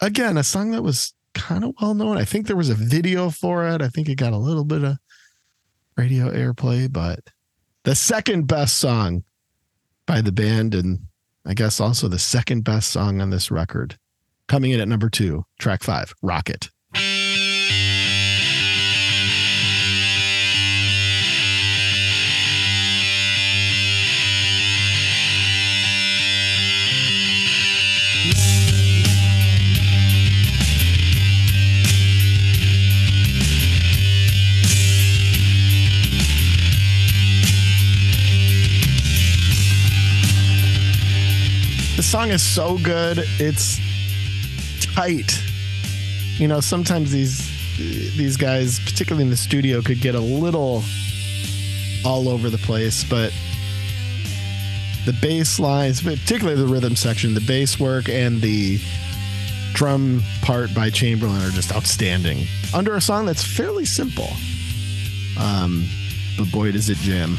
again, 0.00 0.38
a 0.38 0.42
song 0.42 0.70
that 0.70 0.82
was 0.82 1.12
kind 1.34 1.64
of 1.64 1.74
well 1.82 1.92
known. 1.92 2.16
I 2.16 2.24
think 2.24 2.46
there 2.46 2.56
was 2.56 2.70
a 2.70 2.74
video 2.74 3.28
for 3.28 3.68
it. 3.68 3.82
I 3.82 3.88
think 3.88 4.08
it 4.08 4.14
got 4.14 4.32
a 4.32 4.38
little 4.38 4.64
bit 4.64 4.84
of 4.84 4.96
radio 5.98 6.30
airplay, 6.30 6.90
but 6.90 7.20
the 7.84 7.94
second 7.94 8.46
best 8.46 8.78
song 8.78 9.22
by 10.10 10.20
the 10.20 10.32
band, 10.32 10.74
and 10.74 11.06
I 11.46 11.54
guess 11.54 11.78
also 11.78 12.08
the 12.08 12.18
second 12.18 12.64
best 12.64 12.90
song 12.90 13.20
on 13.20 13.30
this 13.30 13.48
record, 13.48 13.96
coming 14.48 14.72
in 14.72 14.80
at 14.80 14.88
number 14.88 15.08
two, 15.08 15.44
track 15.60 15.84
five, 15.84 16.12
Rocket. 16.20 16.68
The 42.00 42.06
song 42.06 42.30
is 42.30 42.42
so 42.42 42.78
good. 42.78 43.18
It's 43.38 43.78
tight. 44.94 45.38
You 46.38 46.48
know, 46.48 46.60
sometimes 46.60 47.12
these 47.12 47.46
these 48.16 48.38
guys, 48.38 48.80
particularly 48.80 49.24
in 49.24 49.28
the 49.28 49.36
studio, 49.36 49.82
could 49.82 50.00
get 50.00 50.14
a 50.14 50.20
little 50.20 50.82
all 52.02 52.30
over 52.30 52.48
the 52.48 52.56
place, 52.56 53.04
but 53.04 53.34
the 55.04 55.12
bass 55.20 55.60
lines, 55.60 56.00
particularly 56.00 56.58
the 56.58 56.66
rhythm 56.66 56.96
section, 56.96 57.34
the 57.34 57.42
bass 57.42 57.78
work 57.78 58.08
and 58.08 58.40
the 58.40 58.80
drum 59.74 60.22
part 60.40 60.72
by 60.74 60.88
Chamberlin 60.88 61.42
are 61.42 61.50
just 61.50 61.70
outstanding. 61.70 62.46
Under 62.72 62.94
a 62.94 63.00
song 63.02 63.26
that's 63.26 63.44
fairly 63.44 63.84
simple. 63.84 64.30
Um, 65.38 65.86
but 66.38 66.50
boy, 66.50 66.72
does 66.72 66.88
it 66.88 66.96
jam. 66.96 67.36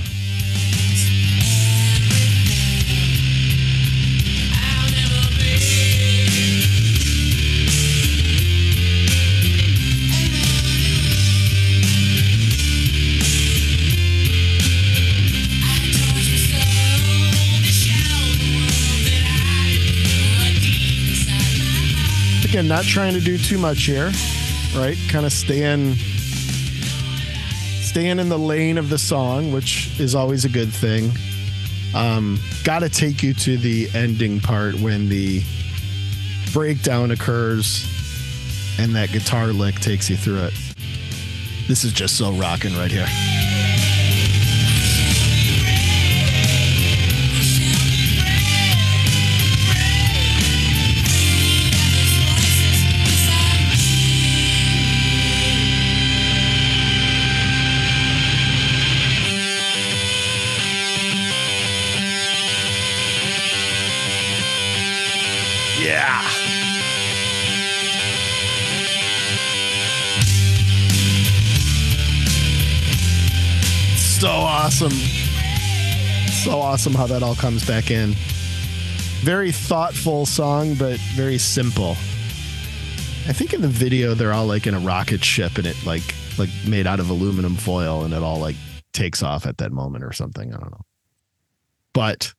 Again, 22.61 22.69
not 22.69 22.85
trying 22.85 23.13
to 23.15 23.19
do 23.19 23.39
too 23.39 23.57
much 23.57 23.85
here, 23.85 24.11
right? 24.75 24.95
Kind 25.09 25.25
of 25.25 25.33
staying 25.33 25.95
staying 27.81 28.19
in 28.19 28.29
the 28.29 28.37
lane 28.37 28.77
of 28.77 28.87
the 28.87 28.99
song, 28.99 29.51
which 29.51 29.99
is 29.99 30.13
always 30.13 30.45
a 30.45 30.49
good 30.49 30.71
thing. 30.71 31.11
Um, 31.95 32.39
Got 32.63 32.79
to 32.81 32.89
take 32.89 33.23
you 33.23 33.33
to 33.33 33.57
the 33.57 33.89
ending 33.95 34.39
part 34.39 34.75
when 34.75 35.09
the 35.09 35.41
breakdown 36.53 37.09
occurs 37.09 37.83
and 38.77 38.93
that 38.93 39.11
guitar 39.11 39.47
lick 39.47 39.79
takes 39.79 40.07
you 40.07 40.15
through 40.15 40.43
it. 40.43 40.53
This 41.67 41.83
is 41.83 41.91
just 41.91 42.15
so 42.15 42.31
rocking 42.33 42.75
right 42.75 42.91
here. 42.91 43.07
Yeah. 65.91 66.21
So 73.97 74.29
awesome. 74.29 74.91
So 76.31 76.61
awesome 76.61 76.93
how 76.93 77.07
that 77.07 77.23
all 77.23 77.35
comes 77.35 77.67
back 77.67 77.91
in. 77.91 78.13
Very 79.19 79.51
thoughtful 79.51 80.25
song, 80.25 80.75
but 80.75 80.97
very 81.15 81.37
simple. 81.37 81.97
I 83.27 83.33
think 83.33 83.53
in 83.53 83.61
the 83.61 83.67
video 83.67 84.13
they're 84.13 84.31
all 84.31 84.45
like 84.45 84.67
in 84.67 84.73
a 84.73 84.79
rocket 84.79 85.25
ship 85.25 85.57
and 85.57 85.67
it 85.67 85.75
like 85.85 86.03
like 86.37 86.49
made 86.65 86.87
out 86.87 87.01
of 87.01 87.09
aluminum 87.09 87.55
foil 87.55 88.05
and 88.05 88.13
it 88.13 88.23
all 88.23 88.39
like 88.39 88.55
takes 88.93 89.21
off 89.21 89.45
at 89.45 89.57
that 89.57 89.73
moment 89.73 90.05
or 90.05 90.13
something. 90.13 90.53
I 90.53 90.57
don't 90.57 90.71
know. 90.71 90.85
But 91.91 92.33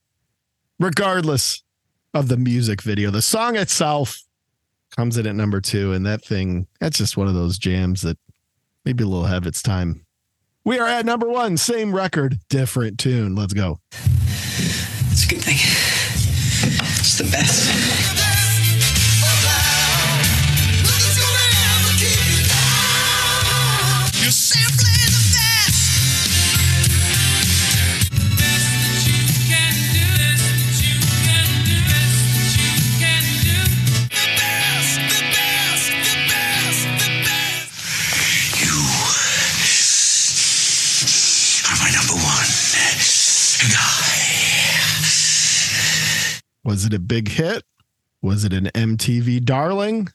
regardless 0.79 1.61
of 2.13 2.27
the 2.27 2.37
music 2.37 2.81
video, 2.81 3.09
the 3.11 3.21
song 3.21 3.55
itself 3.55 4.21
comes 4.95 5.17
in 5.17 5.25
at 5.25 5.35
number 5.35 5.59
two, 5.59 5.93
and 5.93 6.05
that 6.05 6.23
thing, 6.23 6.67
that's 6.79 6.97
just 6.97 7.17
one 7.17 7.27
of 7.27 7.33
those 7.33 7.57
jams 7.57 8.01
that 8.01 8.17
maybe 8.85 9.03
a 9.03 9.07
little 9.07 9.25
ahead 9.25 9.37
of 9.37 9.47
its 9.47 9.61
time. 9.61 10.05
We 10.63 10.79
are 10.79 10.87
at 10.87 11.05
number 11.05 11.27
one, 11.27 11.57
same 11.57 11.93
record, 11.93 12.39
different 12.49 12.99
tune. 12.99 13.35
Let's 13.35 13.53
go. 13.53 13.79
It's 13.91 15.25
a 15.25 15.29
good 15.29 15.41
thing. 15.41 15.57
It's 16.99 17.17
the 17.17 17.25
best. 17.25 18.03
You 24.23 24.31
Was 46.63 46.85
it 46.85 46.93
a 46.93 46.99
big 46.99 47.27
hit? 47.27 47.63
Was 48.21 48.45
it 48.45 48.53
an 48.53 48.67
MTV 48.73 49.43
darling? 49.43 50.09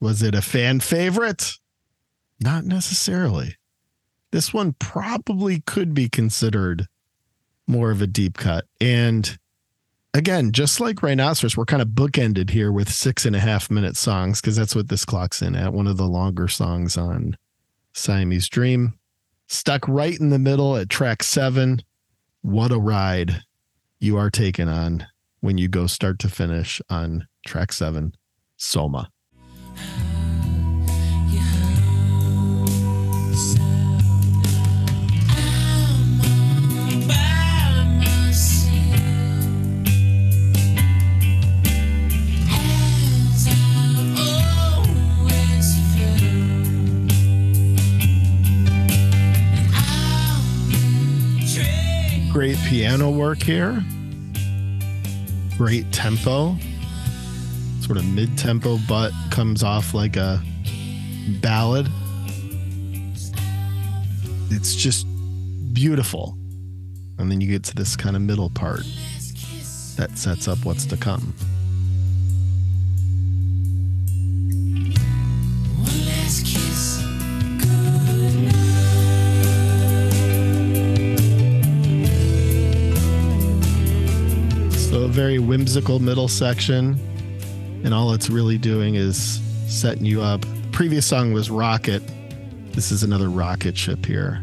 Was 0.00 0.22
it 0.22 0.34
a 0.34 0.42
fan 0.42 0.80
favorite? 0.80 1.58
Not 2.40 2.64
necessarily. 2.64 3.56
This 4.30 4.54
one 4.54 4.74
probably 4.78 5.60
could 5.60 5.94
be 5.94 6.08
considered 6.08 6.86
more 7.66 7.90
of 7.90 8.00
a 8.00 8.06
deep 8.06 8.38
cut. 8.38 8.64
And 8.80 9.38
again, 10.14 10.52
just 10.52 10.80
like 10.80 11.02
Rhinoceros, 11.02 11.56
we're 11.56 11.64
kind 11.64 11.82
of 11.82 11.88
bookended 11.88 12.50
here 12.50 12.72
with 12.72 12.90
six 12.90 13.26
and 13.26 13.36
a 13.36 13.40
half 13.40 13.70
minute 13.70 13.96
songs 13.96 14.40
because 14.40 14.56
that's 14.56 14.74
what 14.74 14.88
this 14.88 15.04
clocks 15.04 15.42
in 15.42 15.54
at. 15.54 15.72
One 15.72 15.86
of 15.86 15.96
the 15.96 16.06
longer 16.06 16.48
songs 16.48 16.96
on 16.96 17.36
Siamese 17.92 18.48
Dream. 18.48 18.94
Stuck 19.48 19.86
right 19.88 20.18
in 20.18 20.30
the 20.30 20.38
middle 20.38 20.76
at 20.76 20.88
track 20.90 21.22
seven. 21.22 21.82
What 22.42 22.70
a 22.70 22.78
ride 22.78 23.42
you 23.98 24.16
are 24.16 24.30
taking 24.30 24.68
on 24.68 25.06
when 25.40 25.58
you 25.58 25.68
go 25.68 25.86
start 25.86 26.18
to 26.20 26.28
finish 26.28 26.80
on 26.88 27.26
track 27.46 27.72
seven, 27.72 28.14
Soma. 28.56 29.10
Great 52.32 52.58
piano 52.58 53.10
work 53.10 53.42
here. 53.42 53.82
Great 55.58 55.90
tempo. 55.92 56.56
Sort 57.80 57.98
of 57.98 58.06
mid 58.06 58.38
tempo, 58.38 58.78
but 58.88 59.10
comes 59.30 59.64
off 59.64 59.92
like 59.92 60.16
a 60.16 60.40
ballad. 61.42 61.88
It's 64.50 64.76
just 64.76 65.04
beautiful. 65.74 66.38
And 67.18 67.28
then 67.28 67.40
you 67.40 67.48
get 67.48 67.64
to 67.64 67.74
this 67.74 67.96
kind 67.96 68.14
of 68.14 68.22
middle 68.22 68.50
part 68.50 68.84
that 69.96 70.10
sets 70.14 70.46
up 70.46 70.64
what's 70.64 70.86
to 70.86 70.96
come. 70.96 71.34
Very 85.18 85.40
whimsical 85.40 85.98
middle 85.98 86.28
section, 86.28 86.96
and 87.82 87.92
all 87.92 88.12
it's 88.12 88.30
really 88.30 88.56
doing 88.56 88.94
is 88.94 89.40
setting 89.66 90.04
you 90.04 90.22
up. 90.22 90.46
Previous 90.70 91.04
song 91.04 91.32
was 91.32 91.50
Rocket. 91.50 92.04
This 92.70 92.92
is 92.92 93.02
another 93.02 93.28
rocket 93.28 93.76
ship 93.76 94.06
here. 94.06 94.40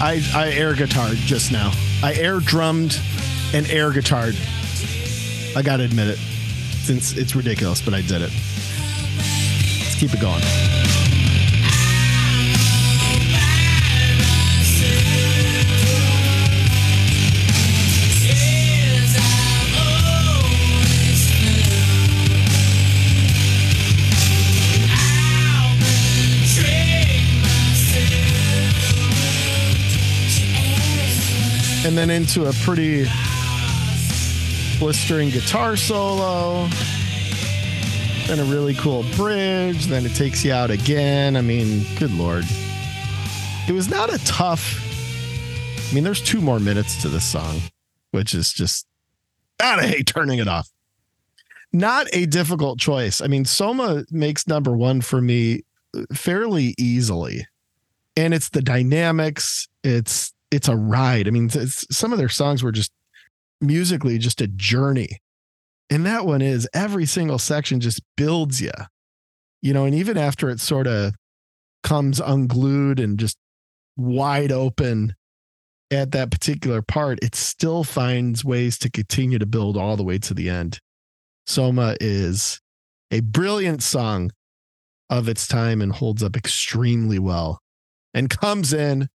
I, 0.00 0.22
I 0.34 0.50
air 0.52 0.74
guitared 0.74 1.16
just 1.16 1.50
now. 1.50 1.72
I 2.02 2.14
air 2.14 2.40
drummed 2.40 3.00
and 3.54 3.68
air 3.70 3.90
guitared. 3.90 4.36
I 5.56 5.62
gotta 5.62 5.84
admit 5.84 6.08
it, 6.08 6.18
since 6.18 7.16
it's 7.16 7.34
ridiculous, 7.34 7.80
but 7.80 7.94
I 7.94 8.02
did 8.02 8.20
it. 8.22 8.30
Let's 9.80 9.94
keep 9.98 10.12
it 10.12 10.20
going. 10.20 10.42
And 31.86 31.96
then 31.96 32.10
into 32.10 32.46
a 32.46 32.52
pretty 32.52 33.06
blistering 34.80 35.30
guitar 35.30 35.76
solo. 35.76 36.66
Then 38.26 38.40
a 38.40 38.44
really 38.44 38.74
cool 38.74 39.04
bridge. 39.14 39.86
Then 39.86 40.04
it 40.04 40.12
takes 40.16 40.44
you 40.44 40.52
out 40.52 40.72
again. 40.72 41.36
I 41.36 41.42
mean, 41.42 41.86
good 41.96 42.10
lord. 42.10 42.44
It 43.68 43.72
was 43.72 43.88
not 43.88 44.12
a 44.12 44.18
tough. 44.24 44.82
I 45.88 45.94
mean, 45.94 46.02
there's 46.02 46.20
two 46.20 46.40
more 46.40 46.58
minutes 46.58 47.00
to 47.02 47.08
this 47.08 47.24
song, 47.24 47.60
which 48.10 48.34
is 48.34 48.52
just. 48.52 48.84
God, 49.60 49.78
I 49.78 49.86
hate 49.86 50.08
turning 50.08 50.40
it 50.40 50.48
off. 50.48 50.68
Not 51.72 52.08
a 52.12 52.26
difficult 52.26 52.80
choice. 52.80 53.20
I 53.20 53.28
mean, 53.28 53.44
Soma 53.44 54.04
makes 54.10 54.48
number 54.48 54.72
one 54.72 55.02
for 55.02 55.20
me 55.20 55.62
fairly 56.12 56.74
easily. 56.78 57.46
And 58.16 58.34
it's 58.34 58.48
the 58.48 58.60
dynamics. 58.60 59.68
It's 59.84 60.32
it's 60.56 60.68
a 60.68 60.76
ride. 60.76 61.28
I 61.28 61.30
mean, 61.30 61.50
some 61.50 62.12
of 62.12 62.18
their 62.18 62.28
songs 62.28 62.62
were 62.62 62.72
just 62.72 62.90
musically 63.60 64.18
just 64.18 64.40
a 64.40 64.48
journey. 64.48 65.20
And 65.90 66.04
that 66.06 66.26
one 66.26 66.42
is 66.42 66.68
every 66.74 67.06
single 67.06 67.38
section 67.38 67.80
just 67.80 68.00
builds 68.16 68.60
you, 68.60 68.72
you 69.62 69.72
know, 69.72 69.84
and 69.84 69.94
even 69.94 70.18
after 70.18 70.50
it 70.50 70.58
sort 70.58 70.86
of 70.86 71.14
comes 71.82 72.20
unglued 72.20 72.98
and 72.98 73.18
just 73.18 73.36
wide 73.96 74.50
open 74.50 75.14
at 75.90 76.10
that 76.12 76.30
particular 76.30 76.82
part, 76.82 77.22
it 77.22 77.34
still 77.34 77.84
finds 77.84 78.44
ways 78.44 78.78
to 78.78 78.90
continue 78.90 79.38
to 79.38 79.46
build 79.46 79.76
all 79.76 79.96
the 79.96 80.02
way 80.02 80.18
to 80.18 80.34
the 80.34 80.48
end. 80.48 80.80
Soma 81.46 81.96
is 82.00 82.60
a 83.12 83.20
brilliant 83.20 83.82
song 83.82 84.32
of 85.10 85.28
its 85.28 85.46
time 85.46 85.80
and 85.80 85.92
holds 85.92 86.24
up 86.24 86.36
extremely 86.36 87.20
well 87.20 87.60
and 88.12 88.28
comes 88.30 88.72
in 88.72 89.08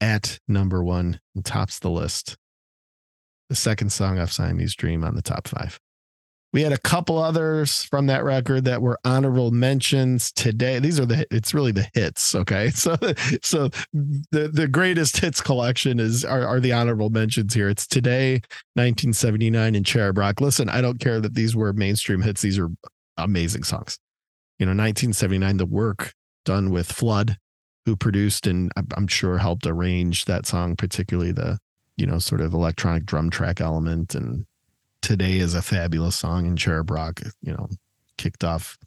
at 0.00 0.38
number 0.48 0.82
one 0.82 1.20
tops 1.44 1.78
the 1.78 1.90
list. 1.90 2.36
The 3.48 3.56
second 3.56 3.90
song 3.90 4.18
off 4.18 4.32
Siamese 4.32 4.74
Dream 4.74 5.04
on 5.04 5.14
the 5.14 5.22
top 5.22 5.48
five. 5.48 5.78
We 6.54 6.62
had 6.62 6.72
a 6.72 6.78
couple 6.78 7.18
others 7.18 7.82
from 7.82 8.06
that 8.06 8.22
record 8.22 8.64
that 8.66 8.80
were 8.80 9.00
honorable 9.04 9.50
mentions 9.50 10.30
today. 10.30 10.78
These 10.78 11.00
are 11.00 11.04
the 11.04 11.26
it's 11.28 11.52
really 11.52 11.72
the 11.72 11.88
hits, 11.94 12.32
okay? 12.32 12.70
So 12.74 12.96
so 13.42 13.70
the 13.92 14.48
the 14.52 14.68
greatest 14.68 15.16
hits 15.16 15.40
collection 15.40 15.98
is 15.98 16.24
are, 16.24 16.46
are 16.46 16.60
the 16.60 16.72
honorable 16.72 17.10
mentions 17.10 17.54
here. 17.54 17.68
It's 17.68 17.88
today 17.88 18.34
1979 18.74 19.74
and 19.74 19.84
Cherub 19.84 20.16
Rock. 20.16 20.40
Listen, 20.40 20.68
I 20.68 20.80
don't 20.80 21.00
care 21.00 21.20
that 21.20 21.34
these 21.34 21.56
were 21.56 21.72
mainstream 21.72 22.22
hits. 22.22 22.42
These 22.42 22.58
are 22.60 22.70
amazing 23.16 23.64
songs. 23.64 23.98
You 24.60 24.66
know, 24.66 24.70
1979 24.70 25.56
the 25.56 25.66
work 25.66 26.12
done 26.44 26.70
with 26.70 26.90
Flood 26.90 27.36
who 27.84 27.96
produced 27.96 28.46
and 28.46 28.72
I'm 28.96 29.06
sure 29.06 29.38
helped 29.38 29.66
arrange 29.66 30.24
that 30.24 30.46
song, 30.46 30.76
particularly 30.76 31.32
the, 31.32 31.58
you 31.96 32.06
know, 32.06 32.18
sort 32.18 32.40
of 32.40 32.54
electronic 32.54 33.04
drum 33.04 33.30
track 33.30 33.60
element. 33.60 34.14
And 34.14 34.46
today 35.02 35.38
is 35.38 35.54
a 35.54 35.62
fabulous 35.62 36.16
song 36.16 36.46
in 36.46 36.56
Cherub 36.56 36.90
Rock, 36.90 37.20
you 37.42 37.52
know, 37.52 37.68
kicked 38.16 38.44
off 38.44 38.78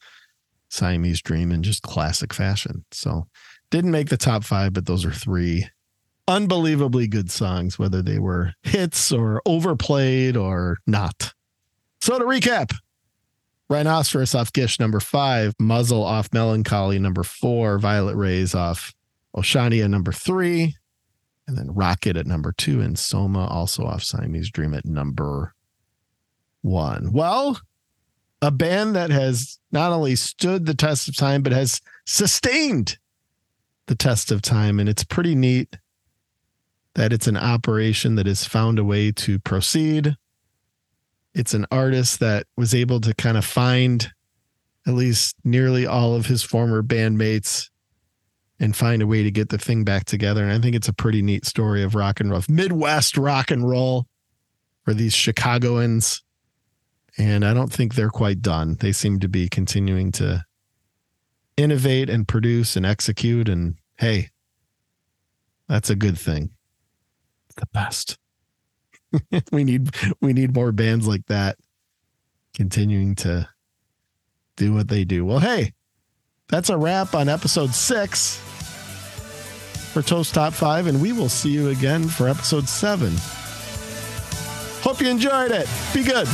Siamese 0.70 1.22
Dream 1.22 1.52
in 1.52 1.64
just 1.64 1.84
classic 1.84 2.34
fashion. 2.34 2.86
So 2.92 3.28
didn't 3.70 3.92
make 3.92 4.10
the 4.10 4.18
top 4.18 4.44
five, 4.44 4.74
but 4.74 4.86
those 4.86 5.06
are 5.06 5.12
three 5.12 5.68
unbelievably 6.28 7.08
good 7.08 7.32
songs, 7.32 7.80
whether 7.80 8.02
they 8.02 8.20
were 8.20 8.54
hits 8.64 9.12
or 9.12 9.42
overplayed 9.46 10.36
or 10.36 10.78
not. 10.86 11.34
So 12.02 12.20
to 12.20 12.26
recap, 12.26 12.76
Rhinoceros 13.70 14.34
off 14.34 14.54
Gish 14.54 14.80
number 14.80 15.00
five, 15.00 15.54
Muzzle 15.60 16.04
off 16.04 16.32
Mellon 16.34 16.64
Collie 16.64 17.00
number 17.00 17.24
four, 17.24 17.78
Violet 17.80 18.16
Rays 18.16 18.56
off 18.56 18.94
Oceania 19.38 19.88
number 19.88 20.12
three, 20.12 20.76
and 21.48 21.58
then 21.58 21.74
Rocket 21.74 22.16
at 22.16 22.26
number 22.28 22.54
two, 22.54 22.82
and 22.82 22.98
Soma 22.98 23.46
also 23.48 23.86
off 23.86 24.04
Siamese 24.04 24.50
Dream 24.50 24.74
at 24.74 24.86
number 24.86 25.54
one. 26.62 27.12
Well, 27.12 27.60
a 28.42 28.52
band 28.52 28.96
that 28.96 29.10
has 29.10 29.60
not 29.72 29.92
only 29.92 30.16
stood 30.16 30.66
the 30.66 30.74
test 30.74 31.08
of 31.08 31.16
time, 31.16 31.42
but 31.42 31.54
has 31.54 31.82
sustained 32.06 32.98
the 33.88 33.96
test 33.96 34.32
of 34.32 34.42
time. 34.42 34.80
And 34.80 34.88
it's 34.88 35.04
pretty 35.04 35.36
neat 35.36 35.78
that 36.94 37.14
it's 37.14 37.28
an 37.28 37.38
operation 37.38 38.16
that 38.16 38.26
has 38.26 38.46
found 38.46 38.80
a 38.80 38.84
way 38.84 39.12
to 39.12 39.40
proceed 39.40 40.16
it's 41.38 41.54
an 41.54 41.68
artist 41.72 42.20
that 42.20 42.48
was 42.58 42.74
able 42.74 43.00
to 43.00 43.14
kind 43.14 43.38
of 43.38 43.46
find 43.46 44.12
at 44.88 44.96
least 44.96 45.36
nearly 45.44 45.86
all 45.86 46.16
of 46.16 46.26
his 46.26 46.42
former 46.42 46.82
bandmates 46.82 47.70
and 48.60 48.76
find 48.76 49.04
a 49.04 49.08
way 49.08 49.22
to 49.22 49.30
get 49.30 49.50
the 49.50 49.58
thing 49.60 49.84
back 49.84 50.06
together. 50.06 50.44
And 50.44 50.52
I 50.52 50.60
think 50.60 50.76
it's 50.76 50.88
a 50.88 50.94
pretty 50.94 51.22
neat 51.22 51.46
story 51.46 51.84
of 51.84 51.94
rock 51.94 52.20
and 52.20 52.32
roll, 52.32 52.42
Midwest 52.50 53.18
rock 53.18 53.52
and 53.52 53.70
roll 53.70 54.08
for 54.84 54.96
these 54.96 55.14
Chicagoans. 55.14 56.24
And 57.20 57.46
I 57.46 57.54
don't 57.54 57.72
think 57.72 57.94
they're 57.94 58.10
quite 58.10 58.42
done. 58.42 58.78
They 58.80 58.92
seem 58.92 59.20
to 59.20 59.30
be 59.30 59.48
continuing 59.48 60.12
to 60.14 60.44
innovate 61.56 62.10
and 62.10 62.28
produce 62.28 62.76
and 62.76 62.86
execute. 62.86 63.48
And 63.48 63.76
hey, 64.00 64.30
that's 65.70 65.92
a 65.92 65.96
good 65.96 66.18
thing. 66.18 66.50
It's 67.48 67.60
the 67.60 67.68
best. 67.74 68.18
we 69.52 69.64
need 69.64 69.90
we 70.22 70.34
need 70.34 70.54
more 70.54 70.72
bands 70.72 71.08
like 71.08 71.26
that 71.28 71.58
continuing 72.56 73.16
to 73.16 73.48
do 74.56 74.74
what 74.74 74.88
they 74.88 75.04
do. 75.04 75.26
Well, 75.26 75.40
hey, 75.40 75.74
that's 76.50 76.70
a 76.70 76.78
wrap 76.78 77.14
on 77.14 77.30
episode 77.30 77.74
six 77.74 78.38
for 79.94 80.02
Toph's 80.02 80.32
Top 80.32 80.54
Five, 80.54 80.88
and 80.88 81.02
we 81.02 81.14
will 81.14 81.30
see 81.30 81.52
you 81.52 81.70
again 81.70 82.08
for 82.08 82.28
episode 82.28 82.68
seven. 82.68 83.14
Hope 84.82 85.02
you 85.02 85.10
enjoyed 85.10 85.52
it. 85.52 85.68
Be 85.94 86.04
good. 86.04 86.28